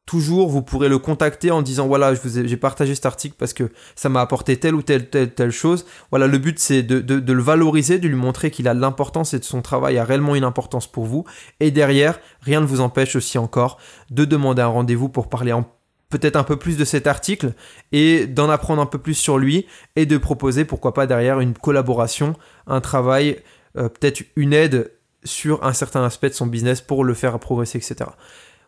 toujours 0.05 0.49
vous 0.49 0.61
pourrez 0.61 0.89
le 0.89 0.97
contacter 0.99 1.51
en 1.51 1.61
disant 1.61 1.87
voilà 1.87 2.13
j'ai 2.13 2.57
partagé 2.57 2.93
cet 2.93 3.05
article 3.05 3.35
parce 3.37 3.53
que 3.53 3.71
ça 3.95 4.09
m'a 4.09 4.21
apporté 4.21 4.57
telle 4.57 4.75
ou 4.75 4.81
telle 4.81 5.09
telle 5.09 5.33
telle 5.33 5.51
chose. 5.51 5.85
Voilà 6.11 6.27
le 6.27 6.37
but 6.37 6.59
c'est 6.59 6.83
de, 6.83 7.33
le 7.33 7.41
valoriser 7.41 7.99
de 7.99 8.07
lui 8.07 8.15
montrer 8.15 8.51
qu'il 8.51 8.67
a 8.67 8.75
de 8.75 8.81
l'importance 8.81 9.33
et 9.33 9.39
de 9.39 9.45
son 9.45 9.61
travail 9.61 9.97
a 9.97 10.03
réellement 10.03 10.35
une 10.35 10.43
importance 10.43 10.87
pour 10.87 11.05
vous. 11.05 11.23
Et 11.59 11.71
derrière 11.71 12.19
rien 12.41 12.61
ne 12.61 12.65
vous 12.65 12.81
empêche 12.81 13.15
aussi 13.15 13.37
encore 13.37 13.79
de 14.11 14.25
demander 14.25 14.61
un 14.61 14.67
rendez-vous 14.67 15.09
pour 15.09 15.29
parler 15.29 15.53
peut-être 16.09 16.35
un 16.35 16.43
peu 16.43 16.57
plus 16.57 16.77
de 16.77 16.85
cet 16.85 17.07
article 17.07 17.53
et 17.91 18.27
d'en 18.27 18.49
apprendre 18.49 18.81
un 18.81 18.85
peu 18.85 18.99
plus 18.99 19.15
sur 19.15 19.39
lui 19.39 19.65
et 19.95 20.05
de 20.05 20.17
proposer 20.17 20.65
pourquoi 20.65 20.93
pas 20.93 21.07
derrière 21.07 21.39
une 21.39 21.53
collaboration 21.53 22.35
un 22.67 22.81
travail 22.81 23.39
euh, 23.77 23.89
peut-être 23.89 24.21
une 24.35 24.53
aide 24.53 24.91
sur 25.23 25.63
un 25.63 25.73
certain 25.73 26.03
aspect 26.03 26.29
de 26.29 26.35
son 26.35 26.45
business 26.45 26.81
pour 26.81 27.03
le 27.03 27.15
faire 27.15 27.39
progresser 27.39 27.79
etc 27.79 28.11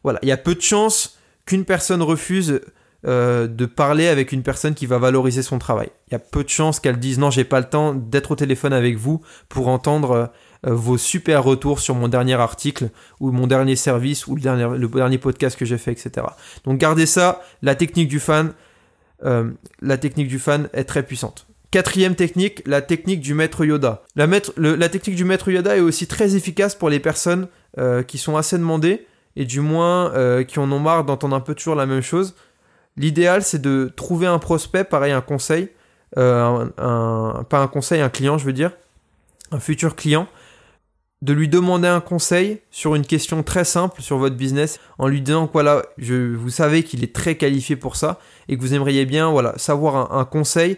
voilà 0.03 0.17
il 0.23 0.29
y 0.29 0.31
a 0.31 0.37
peu 0.37 0.55
de 0.55 0.61
chances 0.61 1.19
qu'une 1.45 1.65
personne 1.65 2.01
refuse 2.01 2.61
euh, 3.07 3.45
de 3.45 3.67
parler 3.67 4.07
avec 4.07 4.31
une 4.31 4.41
personne 4.41 4.73
qui 4.73 4.87
va 4.87 4.97
valoriser 4.97 5.43
son 5.43 5.59
travail. 5.59 5.89
Il 6.07 6.13
y 6.13 6.15
a 6.15 6.19
peu 6.19 6.43
de 6.43 6.49
chances 6.49 6.79
qu'elle 6.79 6.97
dise 6.97 7.19
non, 7.19 7.29
j'ai 7.29 7.43
pas 7.43 7.59
le 7.59 7.69
temps 7.69 7.93
d'être 7.93 8.31
au 8.31 8.35
téléphone 8.35 8.73
avec 8.73 8.97
vous 8.97 9.21
pour 9.47 9.67
entendre 9.67 10.31
euh, 10.65 10.73
vos 10.73 10.97
super 10.97 11.43
retours 11.43 11.81
sur 11.81 11.93
mon 11.93 12.07
dernier 12.07 12.33
article 12.33 12.89
ou 13.19 13.29
mon 13.29 13.45
dernier 13.45 13.75
service 13.75 14.25
ou 14.25 14.35
le 14.35 14.41
dernier, 14.41 14.75
le 14.75 14.87
dernier 14.87 15.19
podcast 15.19 15.55
que 15.55 15.65
j'ai 15.65 15.77
fait, 15.77 15.91
etc. 15.91 16.25
Donc 16.63 16.79
gardez 16.79 17.05
ça, 17.05 17.43
la 17.61 17.75
technique 17.75 18.07
du 18.07 18.19
fan, 18.19 18.53
euh, 19.23 19.51
la 19.81 19.99
technique 19.99 20.27
du 20.27 20.39
fan 20.39 20.67
est 20.73 20.85
très 20.85 21.03
puissante. 21.03 21.45
Quatrième 21.69 22.15
technique, 22.15 22.63
la 22.65 22.81
technique 22.81 23.19
du 23.19 23.35
maître 23.35 23.65
Yoda. 23.65 24.01
La, 24.15 24.27
technique 24.89 25.15
du 25.15 25.25
maître 25.25 25.51
Yoda 25.51 25.77
est 25.77 25.81
aussi 25.81 26.07
très 26.07 26.35
efficace 26.35 26.73
pour 26.73 26.89
les 26.89 26.99
personnes 26.99 27.49
qui 28.07 28.17
sont 28.17 28.37
assez 28.37 28.57
demandées 28.57 29.05
et 29.35 29.45
du 29.45 29.59
moins 29.61 30.13
euh, 30.13 30.43
qui 30.43 30.59
en 30.59 30.71
ont 30.71 30.79
marre 30.79 31.03
d'entendre 31.03 31.35
un 31.35 31.41
peu 31.41 31.55
toujours 31.55 31.75
la 31.75 31.85
même 31.85 32.01
chose. 32.01 32.35
L'idéal, 32.97 33.43
c'est 33.43 33.61
de 33.61 33.91
trouver 33.95 34.27
un 34.27 34.39
prospect, 34.39 34.85
pareil, 34.85 35.11
un 35.11 35.21
conseil, 35.21 35.69
euh, 36.17 36.65
pas 36.75 37.59
un 37.59 37.67
conseil, 37.67 38.01
un 38.01 38.09
client, 38.09 38.37
je 38.37 38.45
veux 38.45 38.53
dire, 38.53 38.71
un 39.51 39.59
futur 39.59 39.95
client, 39.95 40.27
de 41.21 41.33
lui 41.33 41.49
demander 41.49 41.87
un 41.87 42.01
conseil 42.01 42.61
sur 42.71 42.95
une 42.95 43.05
question 43.05 43.41
très 43.43 43.65
simple 43.65 44.01
sur 44.01 44.17
votre 44.17 44.35
business, 44.35 44.79
en 44.97 45.07
lui 45.07 45.21
disant 45.21 45.49
voilà, 45.51 45.81
je, 45.97 46.35
vous 46.35 46.49
savez 46.49 46.83
qu'il 46.83 47.03
est 47.03 47.13
très 47.13 47.35
qualifié 47.35 47.75
pour 47.75 47.95
ça 47.95 48.19
et 48.47 48.55
que 48.55 48.61
vous 48.61 48.73
aimeriez 48.73 49.05
bien, 49.05 49.31
voilà, 49.31 49.57
savoir 49.57 50.13
un, 50.13 50.25
conseil. 50.25 50.77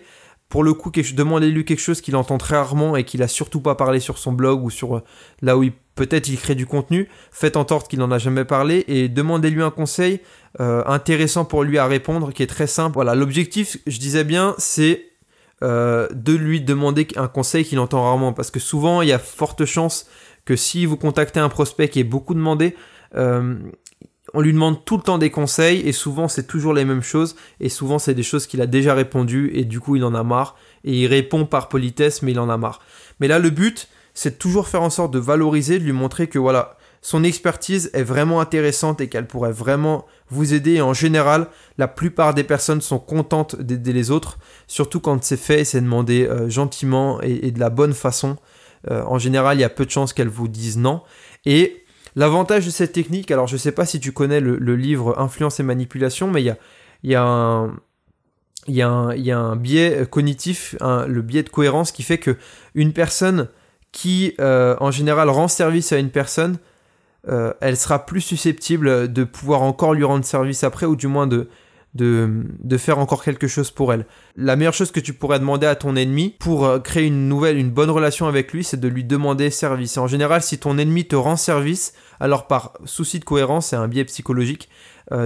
Pour 0.50 0.64
le 0.64 0.74
coup, 0.74 0.92
demandez-lui 0.92 1.66
quelque 1.66 1.82
chose 1.82 2.00
qu'il 2.00 2.16
entend 2.16 2.38
très 2.38 2.56
rarement 2.56 2.96
et 2.96 3.04
qu'il 3.04 3.22
a 3.22 3.28
surtout 3.28 3.60
pas 3.60 3.76
parlé 3.76 4.00
sur 4.00 4.18
son 4.18 4.32
blog 4.32 4.64
ou 4.64 4.70
sur 4.70 4.98
euh, 4.98 5.04
là 5.42 5.58
où 5.58 5.64
il 5.64 5.74
peut-être 5.98 6.30
il 6.30 6.38
crée 6.38 6.56
du 6.56 6.66
contenu. 6.66 7.10
Faites 7.32 7.58
en 7.58 7.68
sorte 7.68 7.90
qu'il 7.90 8.00
n'en 8.00 8.12
a 8.12 8.20
jamais 8.20 8.46
parlé 8.46 8.86
et 8.88 9.10
demandez-lui 9.10 9.62
un 9.62 9.72
conseil 9.72 10.22
euh, 10.62 10.82
intéressant 10.86 11.44
pour 11.44 11.64
lui 11.64 11.78
à 11.78 11.88
répondre, 11.88 12.32
qui 12.32 12.44
est 12.44 12.48
très 12.48 12.68
simple. 12.68 12.94
Voilà, 12.94 13.16
l'objectif, 13.16 13.78
je 13.86 14.00
disais 14.00 14.24
bien, 14.24 14.56
c'est 14.58 15.10
euh, 15.64 16.08
de 16.14 16.34
lui 16.34 16.62
demander 16.62 17.08
un 17.18 17.28
conseil 17.28 17.66
qu'il 17.66 17.80
entend 17.80 18.04
rarement, 18.04 18.32
parce 18.32 18.52
que 18.52 18.60
souvent, 18.60 19.02
il 19.02 19.10
y 19.10 19.12
a 19.12 19.20
forte 19.20 19.66
chance 19.66 20.08
que 20.46 20.56
si 20.56 20.86
vous 20.86 20.98
contactez 20.98 21.40
un 21.40 21.50
prospect 21.50 21.90
qui 21.90 22.00
est 22.00 22.06
beaucoup 22.06 22.36
demandé, 22.36 22.76
euh, 23.16 23.56
on 24.34 24.42
lui 24.42 24.54
demande 24.54 24.86
tout 24.86 24.98
le 24.98 25.04
temps 25.04 25.18
des 25.18 25.32
conseils, 25.32 25.82
et 25.82 25.92
souvent, 25.92 26.28
c'est 26.28 26.46
toujours 26.46 26.74
les 26.74 26.86
mêmes 26.86 27.02
choses, 27.02 27.36
et 27.60 27.70
souvent, 27.70 27.98
c'est 27.98 28.14
des 28.14 28.24
choses 28.24 28.46
qu'il 28.46 28.62
a 28.62 28.68
déjà 28.68 28.94
répondu, 28.94 29.52
et 29.54 29.66
du 29.66 29.80
coup, 29.80 29.96
il 29.96 30.04
en 30.04 30.14
a 30.14 30.24
marre, 30.24 30.56
et 30.84 30.94
il 30.94 31.08
répond 31.08 31.46
par 31.46 31.70
politesse, 31.70 32.22
mais 32.22 32.32
il 32.32 32.40
en 32.40 32.50
a 32.50 32.58
marre. 32.58 32.82
Mais 33.20 33.28
là, 33.28 33.40
le 33.40 33.50
but, 33.50 33.88
c'est 34.18 34.40
toujours 34.40 34.68
faire 34.68 34.82
en 34.82 34.90
sorte 34.90 35.14
de 35.14 35.20
valoriser, 35.20 35.78
de 35.78 35.84
lui 35.84 35.92
montrer 35.92 36.26
que 36.26 36.40
voilà, 36.40 36.76
son 37.04 37.24
expertise 37.24 37.92
est 37.94 38.02
vraiment 38.02 38.42
intéressante 38.42 39.00
et 39.00 39.10
qu'elle 39.10 39.28
pourrait 39.28 39.52
vraiment 39.52 40.08
vous 40.32 40.56
aider. 40.56 40.74
Et 40.74 40.82
en 40.82 40.96
général, 40.96 41.50
la 41.78 41.88
plupart 41.88 42.34
des 42.34 42.44
personnes 42.44 42.82
sont 42.82 42.98
contentes 42.98 43.62
d'aider 43.62 43.94
les 43.94 44.10
autres, 44.10 44.40
surtout 44.66 45.00
quand 45.02 45.24
c'est 45.24 45.38
fait 45.38 45.60
et 45.60 45.66
c'est 45.66 45.82
demandé 45.82 46.26
euh, 46.26 46.50
gentiment 46.50 47.22
et, 47.22 47.52
de 47.52 47.60
la 47.60 47.70
bonne 47.70 47.94
façon. 47.94 48.38
Euh, 48.90 49.04
en 49.04 49.20
général, 49.20 49.58
il 49.58 49.62
y 49.62 49.64
a 49.64 49.70
peu 49.70 49.86
de 49.86 49.92
chances 49.92 50.14
qu'elles 50.14 50.30
vous 50.30 50.48
disent 50.48 50.80
non. 50.80 51.04
Et 51.46 51.84
l'avantage 52.16 52.66
de 52.66 52.72
cette 52.72 52.94
technique, 52.94 53.30
alors 53.30 53.46
je 53.46 53.54
ne 53.54 53.60
sais 53.60 53.72
pas 53.72 53.86
si 53.86 54.00
tu 54.00 54.14
connais 54.14 54.40
le, 54.40 54.76
livre 54.76 55.20
Influence 55.20 55.60
et 55.60 55.64
manipulation, 55.64 56.32
mais 56.32 56.42
il 56.42 56.56
y 57.04 57.14
a, 57.14 57.70
un 59.38 59.56
biais 59.58 60.08
cognitif, 60.10 60.76
le 60.82 61.22
biais 61.22 61.44
de 61.44 61.50
cohérence 61.50 61.92
qui 61.92 62.02
fait 62.02 62.18
que 62.18 62.36
une 62.74 62.94
personne 62.94 63.50
qui, 63.98 64.36
euh, 64.40 64.76
en 64.80 64.92
général, 64.92 65.28
rend 65.28 65.48
service 65.48 65.92
à 65.92 65.98
une 65.98 66.12
personne, 66.12 66.60
euh, 67.30 67.52
elle 67.62 67.76
sera 67.76 68.06
plus 68.06 68.22
susceptible 68.22 69.12
de 69.12 69.24
pouvoir 69.24 69.64
encore 69.64 69.96
lui 69.96 70.04
rendre 70.04 70.24
service 70.24 70.64
après, 70.64 70.86
ou 70.86 70.96
du 70.96 71.08
moins 71.08 71.26
de, 71.26 71.48
faire 72.78 73.00
encore 73.00 73.24
quelque 73.24 73.48
chose 73.48 73.72
pour 73.72 73.92
elle. 73.92 74.06
La 74.36 74.56
meilleure 74.56 74.76
chose 74.76 74.92
que 74.92 75.00
tu 75.00 75.14
pourrais 75.14 75.40
demander 75.40 75.66
à 75.66 75.74
ton 75.74 75.96
ennemi 75.96 76.36
pour 76.38 76.68
euh, 76.68 76.78
créer 76.78 77.08
une 77.08 77.28
nouvelle, 77.28 77.58
une 77.58 77.72
bonne 77.72 77.90
relation 77.90 78.28
avec 78.28 78.54
lui, 78.54 78.64
c'est 78.64 78.80
de 78.80 78.88
lui 78.88 79.04
demander 79.04 79.50
service. 79.50 79.98
Et 79.98 80.00
en 80.00 80.06
général, 80.06 80.44
si 80.44 80.60
ton 80.60 80.78
ennemi 80.78 81.06
te 81.06 81.16
rend 81.16 81.36
service, 81.36 81.96
alors 82.20 82.46
par 82.46 82.74
souci 82.86 83.18
de 83.18 83.26
cohérence, 83.26 83.70
c'est 83.70 83.78
un 83.78 83.88
biais 83.88 84.06
psychologique, 84.06 84.70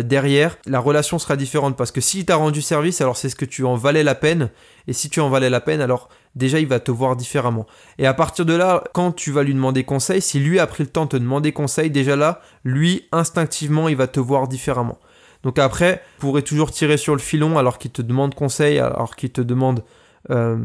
derrière, 0.04 0.60
la 0.68 0.80
relation 0.80 1.18
sera 1.18 1.36
différente 1.36 1.76
parce 1.76 1.92
que 1.92 2.02
s'il 2.02 2.24
t'a 2.24 2.36
rendu 2.36 2.62
service, 2.62 3.02
alors 3.02 3.18
c'est 3.18 3.30
ce 3.30 3.36
que 3.36 3.46
tu 3.46 3.66
en 3.66 3.76
valais 3.76 4.04
la 4.04 4.14
peine, 4.14 4.50
et 4.88 4.94
si 4.94 5.10
tu 5.10 5.20
en 5.20 5.30
valais 5.30 5.50
la 5.50 5.60
peine, 5.60 5.82
alors 5.82 6.08
déjà 6.36 6.60
il 6.60 6.68
va 6.68 6.80
te 6.80 6.92
voir 6.92 7.16
différemment. 7.16 7.66
Et 7.98 8.08
à 8.08 8.14
partir 8.14 8.46
de 8.46 8.54
là, 8.54 8.84
quand 8.94 9.12
tu 9.12 9.32
vas 9.32 9.44
lui 9.44 9.54
demander 9.54 9.84
conseil, 9.84 10.22
si 10.22 10.40
lui 10.40 10.60
a 10.60 10.68
pris 10.68 10.84
le 10.84 10.90
temps 10.90 11.06
de 11.06 11.10
te 11.10 11.18
demander 11.18 11.52
conseil, 11.52 11.90
déjà 11.90 12.16
là, 12.16 12.42
lui, 12.64 13.08
instinctivement, 13.12 13.90
il 13.90 13.96
va 13.96 14.08
te 14.08 14.20
voir 14.20 14.48
différemment. 14.48 15.00
Donc 15.44 15.60
après, 15.60 16.04
vous 16.20 16.28
pourrez 16.28 16.44
toujours 16.44 16.72
tirer 16.72 16.98
sur 16.98 17.14
le 17.14 17.20
filon 17.20 17.58
alors 17.58 17.78
qu'il 17.78 17.92
te 17.92 18.02
demande 18.02 18.36
conseil, 18.36 18.80
alors 18.80 19.16
qu'il 19.16 19.32
te 19.32 19.42
demande, 19.42 19.84
euh, 20.30 20.58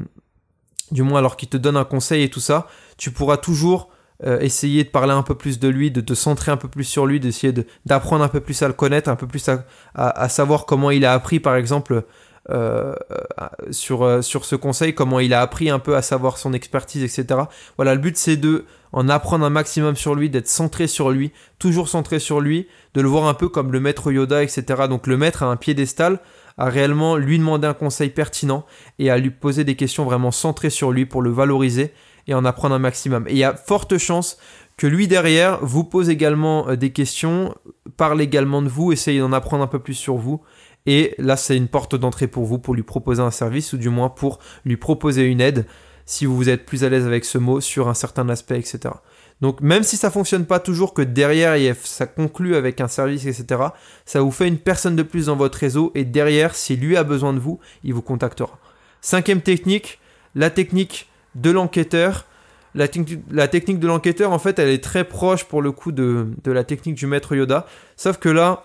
du 0.90 1.02
moins 1.02 1.18
alors 1.18 1.36
qu'il 1.36 1.48
te 1.48 1.56
donne 1.56 1.76
un 1.76 1.84
conseil 1.84 2.22
et 2.22 2.28
tout 2.30 2.40
ça, 2.40 2.66
tu 2.98 3.10
pourras 3.10 3.38
toujours 3.38 3.88
euh, 4.24 4.38
essayer 4.40 4.84
de 4.84 4.88
parler 4.88 5.12
un 5.12 5.22
peu 5.22 5.34
plus 5.34 5.58
de 5.58 5.68
lui, 5.68 5.90
de 5.90 6.00
te 6.00 6.14
centrer 6.14 6.52
un 6.52 6.56
peu 6.56 6.68
plus 6.68 6.84
sur 6.84 7.06
lui, 7.06 7.20
d'essayer 7.20 7.52
de- 7.52 7.66
d'apprendre 7.84 8.24
un 8.24 8.28
peu 8.28 8.40
plus 8.40 8.62
à 8.62 8.66
le 8.68 8.72
connaître, 8.72 9.10
un 9.10 9.16
peu 9.16 9.26
plus 9.26 9.46
à 9.94 10.28
savoir 10.28 10.64
comment 10.64 10.90
il 10.90 11.04
a 11.04 11.12
appris, 11.12 11.40
par 11.40 11.56
exemple, 11.56 12.04
euh, 12.48 12.94
euh, 13.10 13.48
sur, 13.72 14.04
euh, 14.04 14.22
sur 14.22 14.44
ce 14.44 14.54
conseil, 14.54 14.94
comment 14.94 15.18
il 15.18 15.34
a 15.34 15.40
appris 15.40 15.68
un 15.68 15.80
peu 15.80 15.96
à 15.96 16.02
savoir 16.02 16.38
son 16.38 16.52
expertise, 16.52 17.02
etc. 17.02 17.40
Voilà, 17.76 17.96
le 17.96 18.00
but 18.00 18.16
c'est 18.16 18.36
de 18.36 18.66
en 18.92 19.08
apprendre 19.08 19.44
un 19.44 19.50
maximum 19.50 19.96
sur 19.96 20.14
lui, 20.14 20.30
d'être 20.30 20.46
centré 20.46 20.86
sur 20.86 21.10
lui, 21.10 21.32
toujours 21.58 21.88
centré 21.88 22.20
sur 22.20 22.40
lui, 22.40 22.68
de 22.94 23.00
le 23.00 23.08
voir 23.08 23.26
un 23.26 23.34
peu 23.34 23.48
comme 23.48 23.72
le 23.72 23.80
maître 23.80 24.12
Yoda, 24.12 24.44
etc. 24.44 24.84
Donc 24.88 25.08
le 25.08 25.16
maître 25.16 25.42
à 25.42 25.46
un 25.46 25.56
piédestal, 25.56 26.20
à 26.56 26.66
réellement 26.66 27.16
lui 27.16 27.36
demander 27.38 27.66
un 27.66 27.74
conseil 27.74 28.10
pertinent 28.10 28.64
et 29.00 29.10
à 29.10 29.18
lui 29.18 29.30
poser 29.30 29.64
des 29.64 29.74
questions 29.74 30.04
vraiment 30.04 30.30
centrées 30.30 30.70
sur 30.70 30.92
lui 30.92 31.04
pour 31.04 31.22
le 31.22 31.30
valoriser 31.30 31.92
et 32.28 32.34
en 32.34 32.44
apprendre 32.44 32.76
un 32.76 32.78
maximum. 32.78 33.26
Et 33.26 33.32
il 33.32 33.38
y 33.38 33.44
a 33.44 33.56
forte 33.56 33.98
chance 33.98 34.38
que 34.76 34.86
lui 34.86 35.08
derrière 35.08 35.58
vous 35.62 35.82
pose 35.82 36.10
également 36.10 36.76
des 36.76 36.90
questions, 36.92 37.56
parle 37.96 38.22
également 38.22 38.62
de 38.62 38.68
vous, 38.68 38.92
essaye 38.92 39.18
d'en 39.18 39.32
apprendre 39.32 39.64
un 39.64 39.68
peu 39.68 39.80
plus 39.80 39.94
sur 39.94 40.14
vous 40.14 40.42
Et 40.86 41.14
là, 41.18 41.36
c'est 41.36 41.56
une 41.56 41.68
porte 41.68 41.94
d'entrée 41.94 42.28
pour 42.28 42.44
vous, 42.44 42.58
pour 42.58 42.74
lui 42.74 42.82
proposer 42.82 43.22
un 43.22 43.30
service, 43.30 43.72
ou 43.72 43.76
du 43.76 43.88
moins 43.88 44.08
pour 44.08 44.38
lui 44.64 44.76
proposer 44.76 45.24
une 45.24 45.40
aide, 45.40 45.66
si 46.04 46.24
vous 46.24 46.48
êtes 46.48 46.64
plus 46.64 46.84
à 46.84 46.88
l'aise 46.88 47.06
avec 47.06 47.24
ce 47.24 47.38
mot, 47.38 47.60
sur 47.60 47.88
un 47.88 47.94
certain 47.94 48.28
aspect, 48.28 48.58
etc. 48.58 48.94
Donc 49.40 49.60
même 49.60 49.82
si 49.82 49.96
ça 49.96 50.10
fonctionne 50.10 50.46
pas 50.46 50.60
toujours, 50.60 50.94
que 50.94 51.02
derrière 51.02 51.76
ça 51.82 52.06
conclut 52.06 52.56
avec 52.56 52.80
un 52.80 52.88
service, 52.88 53.26
etc., 53.26 53.60
ça 54.04 54.20
vous 54.20 54.30
fait 54.30 54.48
une 54.48 54.58
personne 54.58 54.96
de 54.96 55.02
plus 55.02 55.26
dans 55.26 55.36
votre 55.36 55.58
réseau, 55.58 55.92
et 55.94 56.04
derrière, 56.04 56.54
si 56.54 56.76
lui 56.76 56.96
a 56.96 57.04
besoin 57.04 57.32
de 57.32 57.38
vous, 57.38 57.58
il 57.84 57.92
vous 57.92 58.02
contactera. 58.02 58.58
Cinquième 59.00 59.40
technique, 59.40 59.98
la 60.34 60.50
technique 60.50 61.08
de 61.34 61.50
l'enquêteur. 61.50 62.26
La, 62.74 62.88
technique 62.88 63.78
de 63.78 63.86
l'enquêteur, 63.86 64.32
en 64.32 64.38
fait, 64.38 64.58
elle 64.58 64.68
est 64.68 64.84
très 64.84 65.04
proche 65.04 65.44
pour 65.44 65.62
le 65.62 65.72
coup 65.72 65.92
de, 65.92 66.26
la 66.44 66.62
technique 66.62 66.94
du 66.94 67.06
maître 67.06 67.34
Yoda. 67.34 67.66
Sauf 67.96 68.18
que 68.18 68.28
là, 68.28 68.64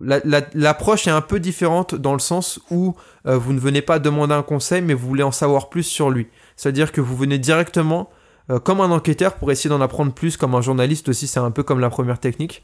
l'approche 0.00 1.06
est 1.06 1.10
un 1.10 1.20
peu 1.20 1.40
différente 1.40 1.94
dans 1.94 2.12
le 2.12 2.18
sens 2.18 2.60
où 2.70 2.94
euh, 3.26 3.36
vous 3.36 3.52
ne 3.52 3.60
venez 3.60 3.82
pas 3.82 3.98
demander 3.98 4.34
un 4.34 4.42
conseil, 4.42 4.82
mais 4.82 4.94
vous 4.94 5.06
voulez 5.06 5.22
en 5.22 5.32
savoir 5.32 5.68
plus 5.68 5.82
sur 5.82 6.10
lui. 6.10 6.28
C'est-à-dire 6.56 6.92
que 6.92 7.00
vous 7.00 7.16
venez 7.16 7.38
directement 7.38 8.10
euh, 8.50 8.58
comme 8.58 8.80
un 8.80 8.90
enquêteur 8.90 9.34
pour 9.34 9.52
essayer 9.52 9.70
d'en 9.70 9.80
apprendre 9.80 10.12
plus, 10.12 10.36
comme 10.36 10.54
un 10.54 10.62
journaliste 10.62 11.08
aussi, 11.08 11.26
c'est 11.26 11.40
un 11.40 11.50
peu 11.50 11.62
comme 11.62 11.80
la 11.80 11.90
première 11.90 12.18
technique. 12.18 12.62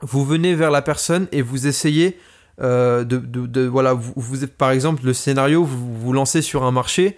Vous 0.00 0.24
venez 0.24 0.54
vers 0.54 0.70
la 0.70 0.82
personne 0.82 1.26
et 1.32 1.42
vous 1.42 1.66
essayez 1.66 2.18
euh, 2.60 3.02
de, 3.04 3.66
voilà, 3.66 3.94
vous, 3.94 4.44
êtes 4.44 4.56
par 4.56 4.70
exemple 4.70 5.04
le 5.04 5.12
scénario, 5.12 5.64
vous 5.64 5.94
vous 5.96 6.12
lancez 6.12 6.40
sur 6.40 6.62
un 6.62 6.70
marché, 6.70 7.16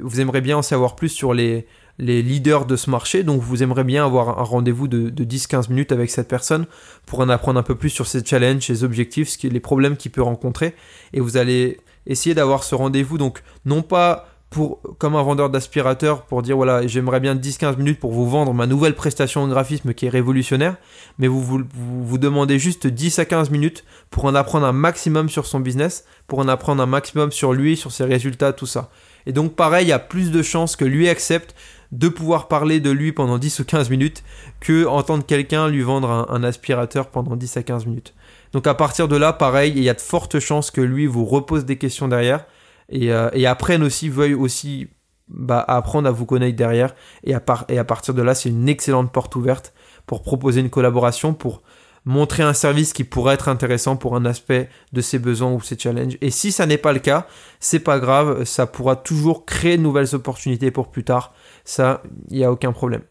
vous 0.00 0.20
aimeriez 0.20 0.40
bien 0.40 0.58
en 0.58 0.62
savoir 0.62 0.94
plus 0.94 1.08
sur 1.08 1.34
les, 1.34 1.66
les 1.98 2.22
leaders 2.22 2.66
de 2.66 2.76
ce 2.76 2.90
marché, 2.90 3.22
donc 3.22 3.40
vous 3.40 3.62
aimeriez 3.62 3.84
bien 3.84 4.04
avoir 4.04 4.38
un 4.38 4.42
rendez-vous 4.42 4.88
de, 4.88 5.10
10-15 5.10 5.70
minutes 5.70 5.92
avec 5.92 6.10
cette 6.10 6.28
personne 6.28 6.66
pour 7.06 7.20
en 7.20 7.28
apprendre 7.28 7.58
un 7.58 7.62
peu 7.62 7.74
plus 7.74 7.90
sur 7.90 8.06
ses 8.06 8.24
challenges, 8.24 8.66
ses 8.66 8.84
objectifs, 8.84 9.36
les 9.42 9.60
problèmes 9.60 9.96
qu'il 9.96 10.12
peut 10.12 10.22
rencontrer, 10.22 10.74
et 11.12 11.20
vous 11.20 11.36
allez 11.36 11.80
essayer 12.06 12.34
d'avoir 12.34 12.64
ce 12.64 12.74
rendez-vous, 12.74 13.18
donc 13.18 13.42
non 13.64 13.82
pas 13.82 14.28
pour, 14.50 14.80
comme 14.98 15.16
un 15.16 15.22
vendeur 15.22 15.50
d'aspirateur 15.50 16.22
pour 16.22 16.40
dire 16.40 16.56
voilà 16.56 16.86
j'aimerais 16.86 17.18
bien 17.18 17.34
10-15 17.34 17.78
minutes 17.78 17.98
pour 17.98 18.12
vous 18.12 18.28
vendre 18.28 18.54
ma 18.54 18.66
nouvelle 18.66 18.94
prestation 18.94 19.42
en 19.42 19.48
graphisme 19.48 19.92
qui 19.92 20.06
est 20.06 20.08
révolutionnaire 20.08 20.76
mais 21.18 21.26
vous 21.26 21.42
vous, 21.42 21.64
vous 21.74 22.18
demandez 22.18 22.58
juste 22.58 22.86
10 22.86 23.18
à 23.18 23.24
15 23.24 23.50
minutes 23.50 23.84
pour 24.08 24.24
en 24.24 24.34
apprendre 24.36 24.64
un 24.64 24.72
maximum 24.72 25.28
sur 25.28 25.46
son 25.46 25.58
business 25.58 26.04
pour 26.28 26.38
en 26.38 26.48
apprendre 26.48 26.80
un 26.80 26.86
maximum 26.86 27.32
sur 27.32 27.52
lui 27.52 27.76
sur 27.76 27.90
ses 27.90 28.04
résultats 28.04 28.52
tout 28.52 28.66
ça. 28.66 28.90
Et 29.26 29.32
donc 29.32 29.56
pareil 29.56 29.86
il 29.86 29.88
y 29.88 29.92
a 29.92 29.98
plus 29.98 30.30
de 30.30 30.42
chances 30.42 30.76
que 30.76 30.84
lui 30.84 31.08
accepte 31.08 31.56
de 31.92 32.08
pouvoir 32.08 32.48
parler 32.48 32.80
de 32.80 32.90
lui 32.90 33.12
pendant 33.12 33.38
10 33.38 33.60
ou 33.60 33.64
15 33.64 33.90
minutes 33.90 34.24
que 34.60 34.86
entendre 34.86 35.24
quelqu'un 35.24 35.68
lui 35.68 35.82
vendre 35.82 36.26
un, 36.30 36.42
aspirateur 36.42 37.08
pendant 37.08 37.36
10 37.36 37.56
à 37.56 37.62
15 37.62 37.86
minutes 37.86 38.14
donc 38.52 38.66
à 38.66 38.74
partir 38.74 39.08
de 39.08 39.16
là 39.16 39.32
pareil 39.32 39.72
il 39.76 39.82
y 39.82 39.88
a 39.88 39.94
de 39.94 40.00
fortes 40.00 40.38
chances 40.40 40.70
que 40.70 40.80
lui 40.80 41.06
vous 41.06 41.24
repose 41.24 41.64
des 41.64 41.78
questions 41.78 42.08
derrière 42.08 42.44
et, 42.88 43.12
euh, 43.12 43.28
et 43.32 43.46
apprennent 43.46 43.82
aussi, 43.82 44.08
veuillent 44.08 44.34
aussi 44.34 44.88
bah, 45.28 45.64
apprendre 45.66 46.08
à 46.08 46.12
vous 46.12 46.26
connaître 46.26 46.56
derrière. 46.56 46.94
Et 47.24 47.34
à, 47.34 47.42
et 47.68 47.78
à 47.78 47.84
partir 47.84 48.14
de 48.14 48.22
là, 48.22 48.34
c'est 48.34 48.48
une 48.48 48.68
excellente 48.68 49.12
porte 49.12 49.34
ouverte 49.36 49.72
pour 50.06 50.22
proposer 50.22 50.60
une 50.60 50.70
collaboration, 50.70 51.34
pour 51.34 51.62
montrer 52.04 52.44
un 52.44 52.52
service 52.52 52.92
qui 52.92 53.02
pourrait 53.02 53.34
être 53.34 53.48
intéressant 53.48 53.96
pour 53.96 54.14
un 54.14 54.24
aspect 54.24 54.70
de 54.92 55.00
ses 55.00 55.18
besoins 55.18 55.52
ou 55.52 55.60
ses 55.60 55.76
challenges. 55.76 56.16
Et 56.20 56.30
si 56.30 56.52
ça 56.52 56.64
n'est 56.64 56.78
pas 56.78 56.92
le 56.92 57.00
cas, 57.00 57.26
c'est 57.58 57.80
pas 57.80 57.98
grave, 57.98 58.44
ça 58.44 58.66
pourra 58.66 58.94
toujours 58.94 59.44
créer 59.44 59.76
de 59.76 59.82
nouvelles 59.82 60.14
opportunités 60.14 60.70
pour 60.70 60.92
plus 60.92 61.02
tard. 61.02 61.34
Ça, 61.66 62.02
il 62.30 62.38
n'y 62.38 62.44
a 62.44 62.50
aucun 62.50 62.72
problème. 62.72 63.02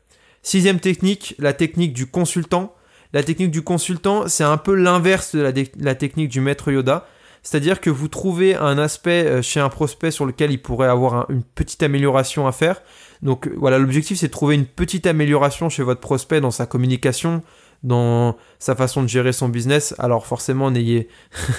Sixième 0.41 0.79
technique, 0.79 1.35
la 1.37 1.53
technique 1.53 1.93
du 1.93 2.07
consultant. 2.07 2.73
La 3.13 3.21
technique 3.21 3.51
du 3.51 3.61
consultant, 3.61 4.27
c'est 4.27 4.43
un 4.43 4.57
peu 4.57 4.73
l'inverse 4.73 5.35
de 5.35 5.53
la, 5.79 5.95
technique 5.95 6.29
du 6.29 6.41
maître 6.41 6.71
Yoda. 6.71 7.05
C'est-à-dire 7.43 7.79
que 7.79 7.91
vous 7.91 8.07
trouvez 8.07 8.55
un 8.55 8.77
aspect 8.79 9.25
euh, 9.25 9.41
chez 9.43 9.59
un 9.59 9.69
prospect 9.69 10.09
sur 10.09 10.25
lequel 10.25 10.51
il 10.51 10.61
pourrait 10.61 10.87
avoir 10.87 11.29
une 11.29 11.43
petite 11.43 11.83
amélioration 11.83 12.47
à 12.47 12.51
faire. 12.51 12.81
Donc 13.21 13.49
voilà, 13.55 13.77
l'objectif 13.77 14.17
c'est 14.17 14.27
de 14.27 14.31
trouver 14.31 14.55
une 14.55 14.65
petite 14.65 15.05
amélioration 15.05 15.69
chez 15.69 15.83
votre 15.83 16.01
prospect 16.01 16.41
dans 16.41 16.51
sa 16.51 16.65
communication, 16.65 17.43
dans 17.85 18.35
sa 18.59 18.75
façon 18.75 19.03
de 19.03 19.07
gérer 19.07 19.31
son 19.31 19.47
business, 19.47 19.93
alors 19.99 20.25
forcément 20.25 20.71
n'ayez 20.71 21.07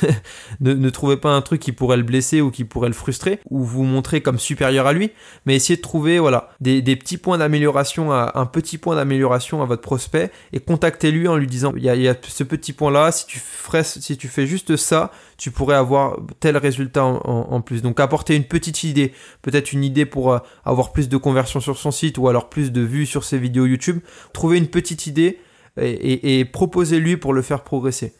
ne, 0.61 0.91
trouvez 0.91 1.17
pas 1.17 1.31
un 1.31 1.41
truc 1.41 1.61
qui 1.61 1.73
pourrait 1.73 1.97
le 1.97 2.03
blesser 2.03 2.41
ou 2.41 2.51
qui 2.51 2.65
pourrait 2.65 2.89
le 2.89 2.95
frustrer 2.95 3.41
ou 3.49 3.63
vous 3.63 3.85
montrer 3.85 4.21
comme 4.21 4.39
supérieur 4.39 4.87
à 4.87 4.93
lui, 4.93 5.13
mais 5.47 5.57
essayez 5.57 5.77
de 5.77 5.83
trouver 5.83 6.19
voilà 6.19 6.51
des, 6.61 6.83
petits 6.97 7.17
points 7.17 7.39
d'amélioration, 7.39 8.13
un 8.13 8.47
petit 8.47 8.79
point 8.79 8.97
d'amélioration 8.97 9.63
à 9.63 9.67
votre 9.67 9.83
prospect 9.83 10.31
et 10.53 10.61
contactez-lui 10.61 11.29
en 11.29 11.37
lui 11.37 11.47
disant 11.47 11.73
il 11.77 11.85
y, 11.85 12.09
a, 12.09 12.15
ce 12.27 12.45
petit 12.45 12.73
point 12.73 12.91
là, 12.91 13.13
si 13.13 13.27
tu 13.27 13.39
ferais, 13.39 13.85
si 13.85 14.17
tu 14.17 14.29
fais 14.29 14.47
juste 14.47 14.77
ça, 14.77 15.11
tu 15.37 15.51
pourrais 15.51 15.77
avoir 15.77 16.19
tel 16.41 16.57
résultat 16.57 17.05
en, 17.05 17.61
plus. 17.61 17.83
Donc 17.83 18.01
apporter 18.01 18.37
une 18.37 18.45
petite 18.45 18.85
idée, 18.85 19.13
peut-être 19.43 19.73
une 19.73 19.85
idée 19.85 20.07
pour 20.07 20.33
euh, 20.33 20.39
avoir 20.65 20.93
plus 20.93 21.09
de 21.09 21.17
conversions 21.17 21.61
sur 21.61 21.77
son 21.77 21.91
site 21.91 22.19
ou 22.19 22.29
alors 22.29 22.49
plus 22.49 22.73
de 22.73 22.81
vues 22.81 23.07
sur 23.07 23.25
ses 23.25 23.39
vidéos 23.39 23.67
YouTube. 23.67 24.01
Trouver 24.33 24.59
une 24.59 24.69
petite 24.69 25.07
idée 25.07 25.39
et, 25.79 26.45
proposez-lui 26.45 27.17
pour 27.17 27.33
le 27.33 27.43
faire 27.43 27.63
progresser. 27.63 28.15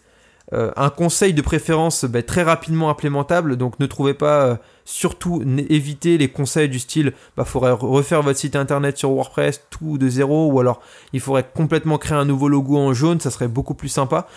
Euh, 0.53 0.71
un 0.77 0.91
conseil 0.91 1.35
de 1.35 1.43
préférence 1.43 2.05
bah, 2.05 2.23
très 2.23 2.45
rapidement 2.45 2.89
implémentable, 2.89 3.57
donc 3.57 3.81
ne 3.81 3.87
trouvez 3.87 4.15
pas, 4.15 4.45
euh, 4.45 4.57
surtout 4.85 5.43
évitez 5.69 6.19
les 6.19 6.29
conseils 6.29 6.69
du 6.69 6.79
style, 6.79 7.15
bah 7.37 7.45
faudrait 7.45 7.73
refaire 7.73 8.23
votre 8.23 8.39
site 8.39 8.55
internet 8.55 8.97
sur 8.97 9.11
WordPress 9.11 9.63
tout 9.71 9.99
de 9.99 10.09
zéro, 10.09 10.53
ou 10.53 10.61
alors 10.61 10.81
il 11.13 11.19
faudrait 11.19 11.45
complètement 11.53 11.99
créer 11.99 12.17
un 12.17 12.25
nouveau 12.25 12.49
logo 12.49 12.77
en 12.77 12.95
jaune, 12.95 13.19
ça 13.19 13.33
serait 13.33 13.49
beaucoup 13.49 13.75
plus 13.75 13.89
sympa. 13.89 14.29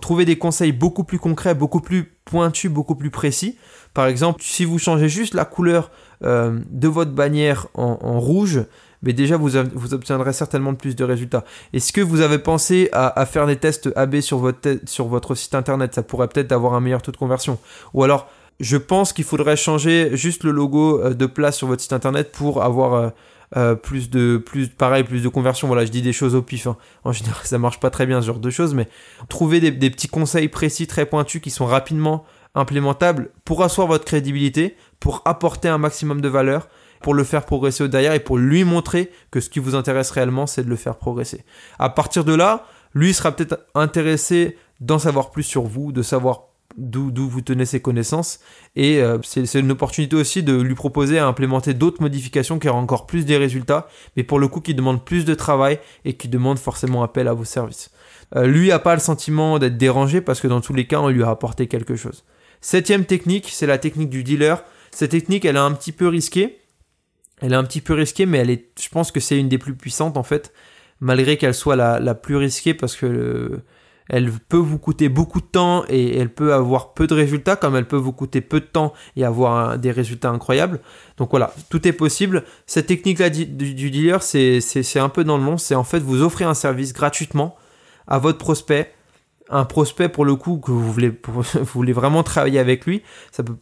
Trouvez 0.00 0.24
des 0.24 0.38
conseils 0.38 0.70
beaucoup 0.70 1.02
plus 1.02 1.18
concrets, 1.18 1.56
beaucoup 1.56 1.80
plus 1.80 2.12
pointus, 2.24 2.70
beaucoup 2.70 2.94
plus 2.94 3.10
précis. 3.10 3.58
Par 3.92 4.06
exemple, 4.06 4.42
si 4.44 4.64
vous 4.64 4.78
changez 4.78 5.08
juste 5.08 5.34
la 5.34 5.44
couleur 5.44 5.90
euh, 6.22 6.60
de 6.70 6.86
votre 6.86 7.10
bannière 7.10 7.66
en 7.74 8.20
rouge, 8.20 8.60
mais 9.02 9.12
déjà 9.12 9.36
vous, 9.36 9.56
obtiendrez 9.56 10.32
certainement 10.32 10.74
plus 10.74 10.96
de 10.96 11.04
résultats. 11.04 11.44
Est-ce 11.72 11.92
que 11.92 12.00
vous 12.00 12.20
avez 12.20 12.38
pensé 12.38 12.88
à, 12.92 13.26
faire 13.26 13.46
des 13.46 13.56
tests 13.56 13.90
AB 13.96 14.20
sur 14.20 14.38
votre, 14.38 15.34
site 15.34 15.54
internet? 15.54 15.94
Ça 15.94 16.02
pourrait 16.02 16.28
peut-être 16.28 16.52
avoir 16.52 16.74
un 16.74 16.80
meilleur 16.80 17.02
taux 17.02 17.12
de 17.12 17.16
conversion. 17.16 17.58
Ou 17.94 18.02
alors, 18.02 18.28
je 18.60 18.76
pense 18.76 19.12
qu'il 19.12 19.24
faudrait 19.24 19.56
changer 19.56 20.16
juste 20.16 20.44
le 20.44 20.50
logo 20.50 21.00
euh, 21.00 21.14
de 21.14 21.26
place 21.26 21.58
sur 21.58 21.66
votre 21.66 21.82
site 21.82 21.92
internet 21.92 22.32
pour 22.32 22.62
avoir 22.62 22.94
euh, 22.94 23.08
euh, 23.56 23.74
plus 23.74 24.10
de 24.10 24.38
plus 24.38 24.68
de 24.68 25.28
conversion 25.28 25.68
voilà 25.68 25.84
je 25.84 25.90
dis 25.90 26.02
des 26.02 26.12
choses 26.12 26.34
au 26.34 26.42
pif 26.42 26.66
hein. 26.66 26.76
en 27.04 27.12
général 27.12 27.40
ça 27.44 27.58
marche 27.58 27.78
pas 27.78 27.90
très 27.90 28.06
bien 28.06 28.20
ce 28.20 28.26
genre 28.26 28.40
de 28.40 28.50
choses 28.50 28.74
mais 28.74 28.88
trouver 29.28 29.60
des, 29.60 29.90
petits 29.90 30.08
conseils 30.08 30.48
précis 30.48 30.86
très 30.86 31.06
pointus 31.06 31.40
qui 31.40 31.50
sont 31.50 31.66
rapidement 31.66 32.24
implémentables 32.54 33.30
pour 33.44 33.62
asseoir 33.62 33.86
votre 33.86 34.04
crédibilité 34.04 34.76
pour 34.98 35.22
apporter 35.26 35.68
un 35.68 35.78
maximum 35.78 36.20
de 36.20 36.28
valeur 36.28 36.68
pour 37.00 37.14
le 37.14 37.24
faire 37.24 37.44
progresser 37.44 37.88
derrière 37.88 38.14
et 38.14 38.20
pour 38.20 38.38
lui 38.38 38.64
montrer 38.64 39.10
que 39.30 39.40
ce 39.40 39.50
qui 39.50 39.58
vous 39.58 39.74
intéresse 39.74 40.10
réellement, 40.10 40.46
c'est 40.46 40.64
de 40.64 40.70
le 40.70 40.76
faire 40.76 40.96
progresser. 40.96 41.44
À 41.78 41.88
partir 41.88 42.24
de 42.24 42.34
là, 42.34 42.66
lui 42.94 43.12
sera 43.12 43.32
peut-être 43.32 43.66
intéressé 43.74 44.56
d'en 44.80 44.98
savoir 44.98 45.30
plus 45.30 45.42
sur 45.42 45.62
vous, 45.62 45.92
de 45.92 46.02
savoir 46.02 46.48
d'où 46.76 47.28
vous 47.28 47.40
tenez 47.40 47.64
ses 47.64 47.80
connaissances. 47.80 48.40
Et 48.74 49.00
euh, 49.00 49.18
c'est 49.22 49.58
une 49.58 49.70
opportunité 49.70 50.16
aussi 50.16 50.42
de 50.42 50.60
lui 50.60 50.74
proposer 50.74 51.18
à 51.18 51.26
implémenter 51.26 51.74
d'autres 51.74 52.02
modifications 52.02 52.58
qui 52.58 52.68
auront 52.68 52.80
encore 52.80 53.06
plus 53.06 53.24
des 53.24 53.36
résultats, 53.36 53.88
mais 54.16 54.22
pour 54.22 54.38
le 54.38 54.48
coup 54.48 54.60
qui 54.60 54.74
demandent 54.74 55.04
plus 55.04 55.24
de 55.24 55.34
travail 55.34 55.78
et 56.04 56.14
qui 56.14 56.28
demandent 56.28 56.58
forcément 56.58 57.02
appel 57.02 57.28
à 57.28 57.32
vos 57.32 57.44
services. 57.44 57.90
Euh, 58.34 58.46
lui 58.46 58.72
a 58.72 58.78
pas 58.78 58.94
le 58.94 59.00
sentiment 59.00 59.58
d'être 59.58 59.78
dérangé 59.78 60.20
parce 60.20 60.40
que 60.40 60.48
dans 60.48 60.60
tous 60.60 60.74
les 60.74 60.86
cas, 60.86 61.00
on 61.00 61.08
lui 61.08 61.22
a 61.22 61.30
apporté 61.30 61.68
quelque 61.68 61.96
chose. 61.96 62.24
Septième 62.60 63.04
technique, 63.04 63.48
c'est 63.50 63.66
la 63.66 63.78
technique 63.78 64.10
du 64.10 64.24
dealer. 64.24 64.62
Cette 64.90 65.10
technique, 65.10 65.44
elle 65.44 65.56
est 65.56 65.60
un 65.60 65.72
petit 65.72 65.92
peu 65.92 66.08
risquée 66.08 66.58
elle 67.40 67.52
est 67.52 67.56
un 67.56 67.64
petit 67.64 67.80
peu 67.80 67.94
risquée, 67.94 68.26
mais 68.26 68.38
elle 68.38 68.50
est, 68.50 68.68
je 68.80 68.88
pense 68.88 69.12
que 69.12 69.20
c'est 69.20 69.38
une 69.38 69.48
des 69.48 69.58
plus 69.58 69.74
puissantes 69.74 70.16
en 70.16 70.22
fait, 70.22 70.52
malgré 71.00 71.36
qu'elle 71.36 71.54
soit 71.54 71.76
la, 71.76 72.14
plus 72.14 72.36
risquée 72.36 72.74
parce 72.74 72.96
que 72.96 73.60
elle 74.08 74.30
peut 74.30 74.56
vous 74.56 74.78
coûter 74.78 75.08
beaucoup 75.08 75.40
de 75.40 75.46
temps 75.46 75.84
et 75.88 76.16
elle 76.16 76.32
peut 76.32 76.54
avoir 76.54 76.94
peu 76.94 77.08
de 77.08 77.14
résultats, 77.14 77.56
comme 77.56 77.74
elle 77.74 77.88
peut 77.88 77.96
vous 77.96 78.12
coûter 78.12 78.40
peu 78.40 78.60
de 78.60 78.66
temps 78.66 78.92
et 79.16 79.24
avoir 79.24 79.78
des 79.78 79.90
résultats 79.90 80.30
incroyables. 80.30 80.80
Donc 81.16 81.30
voilà, 81.30 81.52
tout 81.70 81.88
est 81.88 81.92
possible. 81.92 82.44
Cette 82.66 82.86
technique-là 82.86 83.30
du, 83.30 83.44
dealer, 83.46 84.22
c'est 84.22 84.98
un 85.00 85.08
peu 85.08 85.24
dans 85.24 85.38
le 85.38 85.42
nom. 85.42 85.58
C'est 85.58 85.74
en 85.74 85.82
fait 85.82 85.98
vous 85.98 86.22
offrir 86.22 86.48
un 86.48 86.54
service 86.54 86.92
gratuitement 86.92 87.56
à 88.06 88.18
votre 88.18 88.38
prospect 88.38 88.92
un 89.48 89.64
prospect 89.64 90.08
pour 90.08 90.24
le 90.24 90.34
coup 90.34 90.58
que 90.58 90.70
vous 90.70 90.92
voulez, 90.92 91.92
vraiment 91.92 92.22
travailler 92.22 92.58
avec 92.58 92.86
lui, 92.86 93.02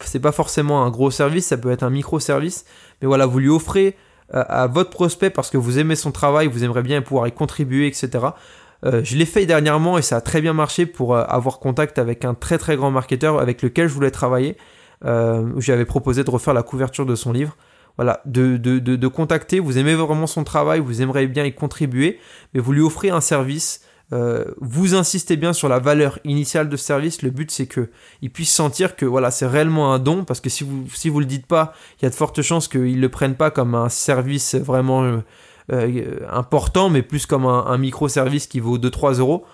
c'est 0.01 0.20
pas 0.20 0.33
forcément 0.33 0.85
un 0.85 0.90
gros 0.90 1.11
service, 1.11 1.47
ça 1.47 1.57
peut 1.57 1.70
être 1.70 1.83
un 1.83 1.90
micro 1.90 2.20
service, 2.20 2.64
mais 3.01 3.07
voilà, 3.07 3.27
vous 3.27 3.38
lui 3.38 3.49
offrez 3.49 3.97
euh, 4.35 4.42
à 4.49 4.66
votre 4.66 4.90
prospect 4.90 5.31
parce 5.31 5.51
que 5.51 5.59
vous 5.59 5.79
aimez 5.79 5.97
son 5.97 6.11
travail, 6.11 6.47
vous 6.47 6.64
aimeriez 6.64 6.83
bien 6.83 7.03
pouvoir 7.03 7.29
y 7.29 7.33
contribuer, 7.33 7.87
etc. 7.87 8.27
Euh, 8.85 9.03
je 9.05 9.16
l'ai 9.16 9.27
fait 9.27 9.44
dernièrement 9.44 9.99
et 9.99 10.03
ça 10.03 10.16
a 10.16 10.20
très 10.20 10.40
bien 10.40 10.55
marché 10.55 10.87
pour 10.87 11.14
euh, 11.14 11.25
avoir 11.29 11.59
contact 11.59 11.99
avec 11.99 12.25
un 12.25 12.35
très 12.35 12.57
très 12.57 12.77
grand 12.77 12.90
marketeur 12.90 13.38
avec 13.38 13.61
lequel 13.62 13.88
je 13.88 13.94
voulais 13.94 14.11
travailler. 14.11 14.57
j'avais 15.59 15.85
proposé 15.85 16.25
de 16.25 16.31
refaire 16.31 16.55
la 16.55 16.62
couverture 16.62 17.05
de 17.05 17.14
son 17.14 17.33
livre. 17.33 17.57
Voilà, 17.97 18.23
de, 18.25 18.57
de, 18.57 18.81
de, 18.81 18.97
de, 18.97 19.09
contacter, 19.09 19.61
vous 19.61 19.79
aimez 19.79 19.94
vraiment 19.94 20.27
son 20.27 20.42
travail, 20.42 20.81
vous 20.81 21.01
aimeriez 21.01 21.29
bien 21.29 21.44
y 21.44 21.55
contribuer, 21.55 22.18
mais 22.53 22.59
vous 22.59 22.73
lui 22.73 22.81
offrez 22.81 23.11
un 23.11 23.20
service 23.20 23.83
euh, 24.12 24.45
vous 24.61 24.95
insistez 24.95 25.37
bien 25.37 25.53
sur 25.53 25.69
la 25.69 25.79
valeur 25.79 26.19
initiale 26.25 26.69
de 26.69 26.77
service. 26.77 27.23
Le 27.23 27.31
but, 27.31 27.51
c'est 27.51 27.67
que 27.67 27.90
ils 28.23 28.31
puissent 28.31 28.53
sentir 28.53 28.97
que 28.97 29.07
voilà, 29.07 29.31
c'est 29.31 29.47
réellement 29.47 29.93
un 29.93 29.99
don, 29.99 30.25
parce 30.25 30.40
que 30.40 30.51
si 30.51 30.64
vous 30.64 30.87
si 30.93 31.09
vous 31.09 31.21
le 31.21 31.27
dites 31.27 31.47
pas, 31.47 31.73
il 31.99 32.05
y 32.05 32.07
a 32.07 32.11
de 32.11 32.14
fortes 32.14 32.43
chances 32.43 32.69
qu'ils 32.69 33.01
le 33.01 33.09
prennent 33.09 33.35
pas 33.35 33.51
comme 33.51 33.75
un 33.75 33.88
service 33.88 34.55
vraiment 34.55 35.03
euh, 35.05 35.19
euh, 35.73 36.19
important, 36.31 36.90
mais 36.90 37.03
plus 37.03 37.27
comme 37.27 37.47
un, 37.47 37.79
micro-service 37.79 38.47
qui 38.47 38.61
vaut 38.61 38.79
2-3 38.79 39.19
euros. 39.19 39.45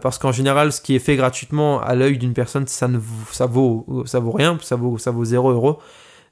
parce 0.00 0.18
qu'en 0.18 0.32
général, 0.32 0.72
ce 0.72 0.80
qui 0.80 0.94
est 0.94 1.00
fait 1.00 1.16
gratuitement 1.16 1.80
à 1.80 1.94
l'œil 1.94 2.18
d'une 2.18 2.34
personne, 2.34 2.66
ça 2.66 2.88
ne 2.88 2.98
ça 3.30 3.46
vaut 3.46 4.04
ça 4.06 4.18
vaut 4.20 4.32
rien, 4.32 4.58
ça 4.62 4.76
vaut 4.76 4.98
ça 4.98 5.10
vaut 5.10 5.24
0 5.24 5.50
euros. 5.52 5.78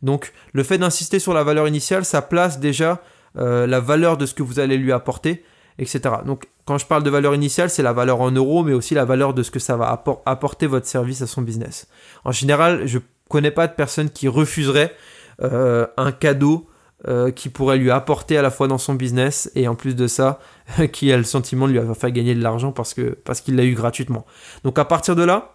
Donc, 0.02 0.32
le 0.52 0.62
fait 0.62 0.78
d'insister 0.78 1.18
sur 1.18 1.34
la 1.34 1.44
valeur 1.44 1.68
initiale, 1.68 2.04
ça 2.04 2.22
place 2.22 2.58
déjà 2.58 3.02
la 3.34 3.80
valeur 3.80 4.16
de 4.16 4.26
ce 4.26 4.34
que 4.34 4.42
vous 4.42 4.58
allez 4.58 4.76
lui 4.76 4.92
apporter 4.92 5.44
etc. 5.78 6.16
Donc 6.24 6.46
quand 6.64 6.78
je 6.78 6.86
parle 6.86 7.02
de 7.02 7.10
valeur 7.10 7.34
initiale, 7.34 7.70
c'est 7.70 7.82
la 7.82 7.92
valeur 7.92 8.20
en 8.20 8.30
euros, 8.30 8.62
mais 8.62 8.72
aussi 8.72 8.94
la 8.94 9.04
valeur 9.04 9.34
de 9.34 9.42
ce 9.42 9.50
que 9.50 9.58
ça 9.58 9.76
va 9.76 10.02
apporter 10.26 10.66
votre 10.66 10.86
service 10.86 11.22
à 11.22 11.26
son 11.26 11.42
business. 11.42 11.88
En 12.24 12.32
général, 12.32 12.86
je 12.86 12.98
connais 13.28 13.50
pas 13.50 13.66
de 13.66 13.72
personne 13.72 14.10
qui 14.10 14.28
refuserait 14.28 14.94
euh, 15.42 15.86
un 15.96 16.12
cadeau 16.12 16.68
euh, 17.08 17.30
qui 17.30 17.48
pourrait 17.48 17.78
lui 17.78 17.90
apporter 17.90 18.36
à 18.36 18.42
la 18.42 18.50
fois 18.50 18.68
dans 18.68 18.76
son 18.76 18.94
business 18.94 19.50
et 19.54 19.66
en 19.68 19.74
plus 19.74 19.96
de 19.96 20.06
ça, 20.06 20.38
qui 20.92 21.12
a 21.12 21.16
le 21.16 21.24
sentiment 21.24 21.66
de 21.66 21.72
lui 21.72 21.78
avoir 21.78 21.96
fait 21.96 22.12
gagner 22.12 22.34
de 22.34 22.42
l'argent 22.42 22.72
parce 22.72 22.94
parce 23.24 23.40
qu'il 23.40 23.56
l'a 23.56 23.64
eu 23.64 23.74
gratuitement. 23.74 24.26
Donc 24.64 24.78
à 24.78 24.84
partir 24.84 25.16
de 25.16 25.22
là, 25.22 25.54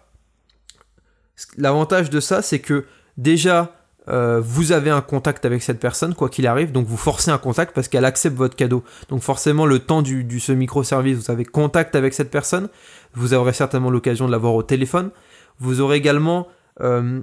l'avantage 1.56 2.10
de 2.10 2.18
ça, 2.20 2.42
c'est 2.42 2.58
que 2.58 2.86
déjà 3.16 3.72
euh, 4.08 4.40
vous 4.42 4.72
avez 4.72 4.90
un 4.90 5.00
contact 5.00 5.44
avec 5.44 5.62
cette 5.62 5.80
personne, 5.80 6.14
quoi 6.14 6.28
qu'il 6.28 6.46
arrive, 6.46 6.72
donc 6.72 6.86
vous 6.86 6.96
forcez 6.96 7.30
un 7.30 7.38
contact 7.38 7.74
parce 7.74 7.88
qu'elle 7.88 8.04
accepte 8.04 8.36
votre 8.36 8.56
cadeau. 8.56 8.84
Donc 9.08 9.22
forcément, 9.22 9.66
le 9.66 9.80
temps 9.80 10.02
du, 10.02 10.40
ce 10.40 10.52
microservice, 10.52 11.16
vous 11.18 11.30
avez 11.30 11.44
contact 11.44 11.96
avec 11.96 12.14
cette 12.14 12.30
personne, 12.30 12.68
vous 13.14 13.34
aurez 13.34 13.52
certainement 13.52 13.90
l'occasion 13.90 14.26
de 14.26 14.32
l'avoir 14.32 14.54
au 14.54 14.62
téléphone. 14.62 15.10
Vous 15.58 15.80
aurez 15.80 15.96
également... 15.96 16.48
Euh, 16.80 17.20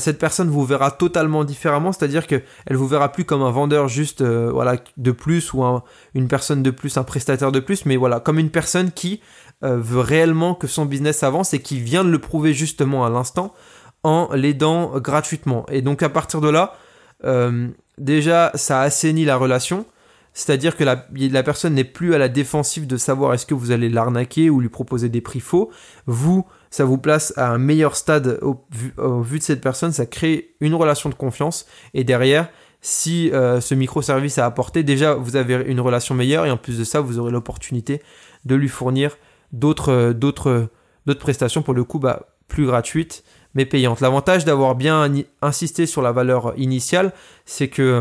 cette 0.00 0.18
personne 0.18 0.48
vous 0.48 0.64
verra 0.64 0.90
totalement 0.90 1.44
différemment, 1.44 1.92
c'est-à-dire 1.92 2.26
qu'elle 2.26 2.42
vous 2.70 2.88
verra 2.88 3.12
plus 3.12 3.24
comme 3.24 3.42
un 3.42 3.52
vendeur 3.52 3.86
juste 3.86 4.20
euh, 4.20 4.50
voilà 4.52 4.78
de 4.96 5.12
plus 5.12 5.52
ou 5.52 5.62
une 6.12 6.26
personne 6.26 6.64
de 6.64 6.72
plus, 6.72 6.96
un 6.96 7.04
prestataire 7.04 7.52
de 7.52 7.60
plus, 7.60 7.86
mais 7.86 7.96
voilà 7.96 8.18
comme 8.18 8.40
une 8.40 8.50
personne 8.50 8.90
qui 8.90 9.20
veut 9.62 10.00
réellement 10.00 10.54
que 10.54 10.66
son 10.66 10.86
business 10.86 11.22
avance 11.22 11.54
et 11.54 11.60
qui 11.60 11.78
vient 11.78 12.04
de 12.04 12.10
le 12.10 12.18
prouver 12.18 12.52
justement 12.52 13.06
à 13.06 13.10
l'instant 13.10 13.54
en 14.06 14.32
l'aidant 14.32 15.00
gratuitement. 15.00 15.66
Et 15.68 15.82
donc 15.82 16.00
à 16.04 16.08
partir 16.08 16.40
de 16.40 16.48
là, 16.48 16.74
euh, 17.24 17.66
déjà, 17.98 18.52
ça 18.54 18.80
assainit 18.80 19.24
la 19.24 19.36
relation. 19.36 19.84
C'est-à-dire 20.32 20.76
que 20.76 20.84
la, 20.84 21.06
la 21.12 21.42
personne 21.42 21.74
n'est 21.74 21.82
plus 21.82 22.14
à 22.14 22.18
la 22.18 22.28
défensive 22.28 22.86
de 22.86 22.96
savoir 22.98 23.34
est-ce 23.34 23.46
que 23.46 23.54
vous 23.54 23.72
allez 23.72 23.88
l'arnaquer 23.88 24.48
ou 24.48 24.60
lui 24.60 24.68
proposer 24.68 25.08
des 25.08 25.20
prix 25.20 25.40
faux. 25.40 25.72
Vous, 26.06 26.46
ça 26.70 26.84
vous 26.84 26.98
place 26.98 27.32
à 27.36 27.50
un 27.50 27.58
meilleur 27.58 27.96
stade 27.96 28.38
au, 28.42 28.64
vu 29.22 29.38
de 29.38 29.42
cette 29.42 29.60
personne, 29.60 29.90
ça 29.90 30.06
crée 30.06 30.54
une 30.60 30.74
relation 30.74 31.08
de 31.08 31.14
confiance. 31.14 31.66
Et 31.94 32.04
derrière, 32.04 32.48
si 32.80 33.32
euh, 33.32 33.60
ce 33.60 33.74
microservice 33.74 34.38
a 34.38 34.46
apporté, 34.46 34.84
déjà 34.84 35.14
vous 35.14 35.34
avez 35.34 35.64
une 35.66 35.80
relation 35.80 36.14
meilleure 36.14 36.46
et 36.46 36.50
en 36.52 36.58
plus 36.58 36.78
de 36.78 36.84
ça, 36.84 37.00
vous 37.00 37.18
aurez 37.18 37.32
l'opportunité 37.32 38.02
de 38.44 38.54
lui 38.54 38.68
fournir 38.68 39.16
d'autres, 39.52 40.12
d'autres, 40.12 40.68
d'autres 41.06 41.20
prestations 41.20 41.62
pour 41.62 41.74
le 41.74 41.82
coup 41.82 41.98
bah, 41.98 42.36
plus 42.46 42.66
gratuites 42.66 43.24
mais 43.56 43.64
payante. 43.64 44.00
L'avantage 44.00 44.44
d'avoir 44.44 44.74
bien 44.74 45.10
insisté 45.40 45.86
sur 45.86 46.02
la 46.02 46.12
valeur 46.12 46.52
initiale, 46.58 47.12
c'est 47.46 47.68
que 47.68 47.82
euh, 47.82 48.00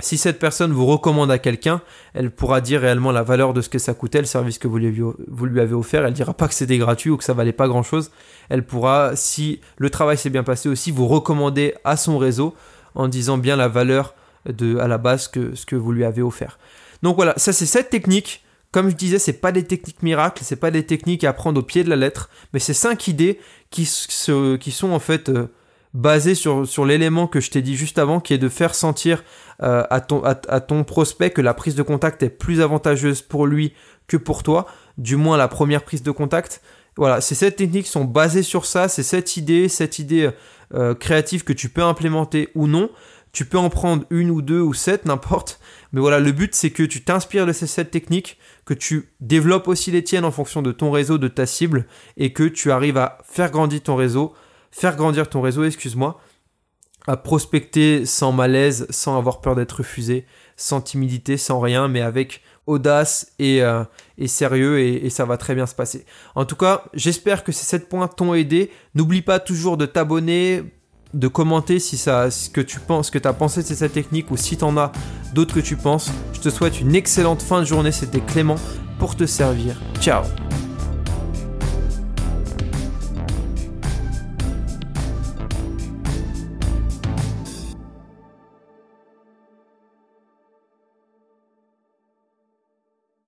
si 0.00 0.18
cette 0.18 0.40
personne 0.40 0.72
vous 0.72 0.86
recommande 0.86 1.30
à 1.30 1.38
quelqu'un, 1.38 1.80
elle 2.14 2.32
pourra 2.32 2.60
dire 2.60 2.80
réellement 2.80 3.12
la 3.12 3.22
valeur 3.22 3.54
de 3.54 3.60
ce 3.60 3.68
que 3.68 3.78
ça 3.78 3.94
coûtait, 3.94 4.18
le 4.18 4.26
service 4.26 4.58
que 4.58 4.66
vous 4.66 4.78
lui, 4.78 5.60
avez 5.60 5.74
offert. 5.74 6.04
Elle 6.04 6.12
dira 6.12 6.34
pas 6.34 6.48
que 6.48 6.54
c'était 6.54 6.78
gratuit 6.78 7.10
ou 7.10 7.16
que 7.16 7.22
ça 7.22 7.32
valait 7.32 7.52
pas 7.52 7.68
grand 7.68 7.84
chose. 7.84 8.10
Elle 8.48 8.66
pourra, 8.66 9.14
si 9.14 9.60
le 9.76 9.88
travail 9.88 10.18
s'est 10.18 10.30
bien 10.30 10.42
passé 10.42 10.68
aussi, 10.68 10.90
vous 10.90 11.06
recommander 11.06 11.74
à 11.84 11.96
son 11.96 12.18
réseau 12.18 12.52
en 12.96 13.06
disant 13.06 13.38
bien 13.38 13.54
la 13.54 13.68
valeur 13.68 14.14
à 14.46 14.88
la 14.88 14.98
base 14.98 15.28
que 15.28 15.54
ce 15.54 15.64
que 15.64 15.76
vous 15.76 15.92
lui 15.92 16.04
avez 16.04 16.22
offert. 16.22 16.58
Donc 17.04 17.14
voilà, 17.14 17.34
ça 17.36 17.52
c'est 17.52 17.66
cette 17.66 17.88
technique 17.88 18.41
comme 18.72 18.88
je 18.88 18.96
disais, 18.96 19.18
c'est 19.18 19.34
pas 19.34 19.52
des 19.52 19.64
techniques 19.64 20.02
miracles, 20.02 20.42
c'est 20.44 20.56
pas 20.56 20.70
des 20.70 20.84
techniques 20.84 21.24
à 21.24 21.30
apprendre 21.30 21.60
au 21.60 21.62
pied 21.62 21.84
de 21.84 21.90
la 21.90 21.96
lettre, 21.96 22.30
mais 22.52 22.58
c'est 22.58 22.74
cinq 22.74 23.06
idées 23.06 23.38
qui, 23.70 23.84
sont 23.84 24.90
en 24.90 24.98
fait 24.98 25.28
euh, 25.28 25.48
basées 25.92 26.34
sur, 26.34 26.84
l'élément 26.86 27.26
que 27.26 27.38
je 27.40 27.50
t'ai 27.50 27.60
dit 27.60 27.76
juste 27.76 27.98
avant, 27.98 28.18
qui 28.18 28.32
est 28.32 28.38
de 28.38 28.48
faire 28.48 28.74
sentir 28.74 29.24
euh, 29.62 29.84
à, 29.90 30.00
ton, 30.00 30.84
prospect 30.84 31.30
que 31.30 31.42
la 31.42 31.52
prise 31.52 31.74
de 31.74 31.82
contact 31.82 32.22
est 32.22 32.30
plus 32.30 32.62
avantageuse 32.62 33.20
pour 33.20 33.46
lui 33.46 33.74
que 34.08 34.16
pour 34.16 34.42
toi, 34.42 34.66
du 34.96 35.16
moins 35.16 35.36
la 35.36 35.48
première 35.48 35.84
prise 35.84 36.02
de 36.02 36.10
contact. 36.10 36.62
Voilà, 36.96 37.20
ces 37.20 37.34
sept 37.34 37.56
techniques 37.56 37.86
sont 37.86 38.04
basées 38.04 38.42
sur 38.42 38.64
ça, 38.64 38.88
c'est 38.88 39.02
cette 39.02 39.36
idée, 39.36 39.68
cette 39.68 39.98
idée 39.98 40.30
euh, 40.74 40.94
créative 40.94 41.44
que 41.44 41.52
tu 41.52 41.68
peux 41.68 41.82
implémenter 41.82 42.48
ou 42.54 42.66
non. 42.66 42.88
Tu 43.32 43.46
peux 43.46 43.58
en 43.58 43.70
prendre 43.70 44.04
une 44.10 44.30
ou 44.30 44.42
deux 44.42 44.60
ou 44.60 44.74
sept, 44.74 45.06
n'importe. 45.06 45.58
Mais 45.92 46.00
voilà, 46.00 46.20
le 46.20 46.32
but 46.32 46.54
c'est 46.54 46.70
que 46.70 46.82
tu 46.82 47.02
t'inspires 47.02 47.46
de 47.46 47.52
ces 47.52 47.66
sept 47.66 47.90
techniques, 47.90 48.38
que 48.64 48.74
tu 48.74 49.10
développes 49.20 49.68
aussi 49.68 49.90
les 49.90 50.04
tiennes 50.04 50.24
en 50.24 50.30
fonction 50.30 50.60
de 50.62 50.72
ton 50.72 50.90
réseau, 50.90 51.18
de 51.18 51.28
ta 51.28 51.46
cible, 51.46 51.86
et 52.16 52.32
que 52.32 52.44
tu 52.44 52.70
arrives 52.70 52.98
à 52.98 53.18
faire 53.24 53.50
grandir 53.50 53.82
ton 53.82 53.96
réseau, 53.96 54.34
faire 54.70 54.96
grandir 54.96 55.28
ton 55.30 55.40
réseau, 55.40 55.64
excuse-moi, 55.64 56.20
à 57.06 57.16
prospecter 57.16 58.06
sans 58.06 58.32
malaise, 58.32 58.86
sans 58.90 59.18
avoir 59.18 59.40
peur 59.40 59.54
d'être 59.54 59.78
refusé, 59.78 60.26
sans 60.56 60.80
timidité, 60.80 61.36
sans 61.36 61.58
rien, 61.58 61.88
mais 61.88 62.00
avec 62.00 62.42
audace 62.66 63.32
et, 63.38 63.62
euh, 63.62 63.84
sérieux 64.26 64.78
et, 64.78 65.10
ça 65.10 65.24
va 65.24 65.36
très 65.36 65.54
bien 65.54 65.66
se 65.66 65.74
passer. 65.74 66.04
En 66.34 66.44
tout 66.44 66.54
cas, 66.54 66.84
j'espère 66.94 67.44
que 67.44 67.50
ces 67.50 67.64
7 67.64 67.88
points 67.88 68.08
t'ont 68.08 68.34
aidé. 68.34 68.70
N'oublie 68.94 69.22
pas 69.22 69.40
toujours 69.40 69.76
de 69.76 69.86
t'abonner, 69.86 70.62
de 71.14 71.28
commenter 71.28 71.78
si 71.78 71.96
ça, 71.96 72.30
ce 72.30 72.48
que 72.48 72.60
tu 72.60 72.80
penses, 72.80 73.06
ce 73.06 73.10
que 73.10 73.18
tu 73.18 73.28
as 73.28 73.32
pensé 73.32 73.62
de 73.62 73.66
cette 73.66 73.92
technique 73.92 74.30
ou 74.30 74.36
si 74.36 74.56
tu 74.56 74.64
en 74.64 74.76
as 74.76 74.92
d'autres 75.34 75.54
que 75.54 75.60
tu 75.60 75.76
penses. 75.76 76.10
Je 76.32 76.40
te 76.40 76.50
souhaite 76.50 76.80
une 76.80 76.94
excellente 76.94 77.42
fin 77.42 77.60
de 77.60 77.66
journée. 77.66 77.92
C'était 77.92 78.20
Clément 78.20 78.56
pour 78.98 79.16
te 79.16 79.26
servir. 79.26 79.80
Ciao 80.00 80.22